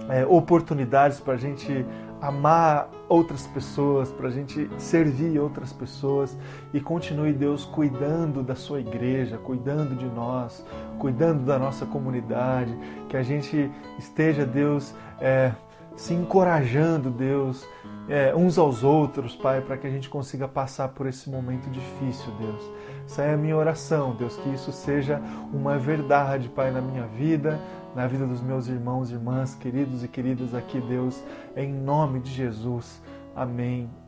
é, 0.09 0.25
oportunidades 0.27 1.21
para 1.21 1.35
a 1.35 1.39
gente 1.39 1.87
amar 2.27 2.91
outras 3.09 3.47
pessoas, 3.47 4.11
para 4.11 4.29
a 4.29 4.31
gente 4.31 4.69
servir 4.79 5.39
outras 5.39 5.73
pessoas. 5.73 6.37
E 6.75 6.81
continue 6.81 7.33
Deus 7.33 7.65
cuidando 7.65 8.43
da 8.43 8.55
sua 8.55 8.81
igreja, 8.81 9.39
cuidando 9.39 9.95
de 9.95 10.07
nós, 10.07 10.65
cuidando 10.99 11.45
da 11.45 11.59
nossa 11.59 11.87
comunidade, 11.87 12.77
que 13.09 13.17
a 13.17 13.23
gente 13.23 13.71
esteja 13.99 14.45
Deus 14.45 14.95
é, 15.21 15.53
se 15.97 16.15
encorajando, 16.15 17.11
Deus, 17.11 17.67
é, 18.09 18.35
uns 18.35 18.59
aos 18.59 18.85
outros, 18.85 19.35
Pai, 19.35 19.61
para 19.61 19.77
que 19.77 19.87
a 19.87 19.91
gente 19.91 20.09
consiga 20.09 20.47
passar 20.47 20.89
por 20.91 21.07
esse 21.07 21.29
momento 21.29 21.69
difícil, 21.71 22.33
Deus. 22.39 22.71
Essa 23.07 23.23
é 23.23 23.35
a 23.35 23.37
minha 23.37 23.57
oração, 23.57 24.15
Deus, 24.15 24.37
que 24.37 24.49
isso 24.51 24.71
seja 24.73 25.21
uma 25.53 25.79
verdade, 25.79 26.49
Pai, 26.49 26.71
na 26.71 26.81
minha 26.81 27.07
vida, 27.07 27.59
na 27.95 28.07
vida 28.07 28.27
dos 28.27 28.43
meus 28.43 28.69
irmãos 28.69 29.11
e 29.11 29.15
irmãs, 29.15 29.55
queridos 29.55 30.05
e 30.05 30.09
queridas 30.09 30.55
aqui, 30.55 30.81
Deus, 30.81 31.23
em 31.57 31.73
nome 31.73 32.21
de 32.21 32.31
Jesus. 32.31 33.03
Amém 33.35 34.06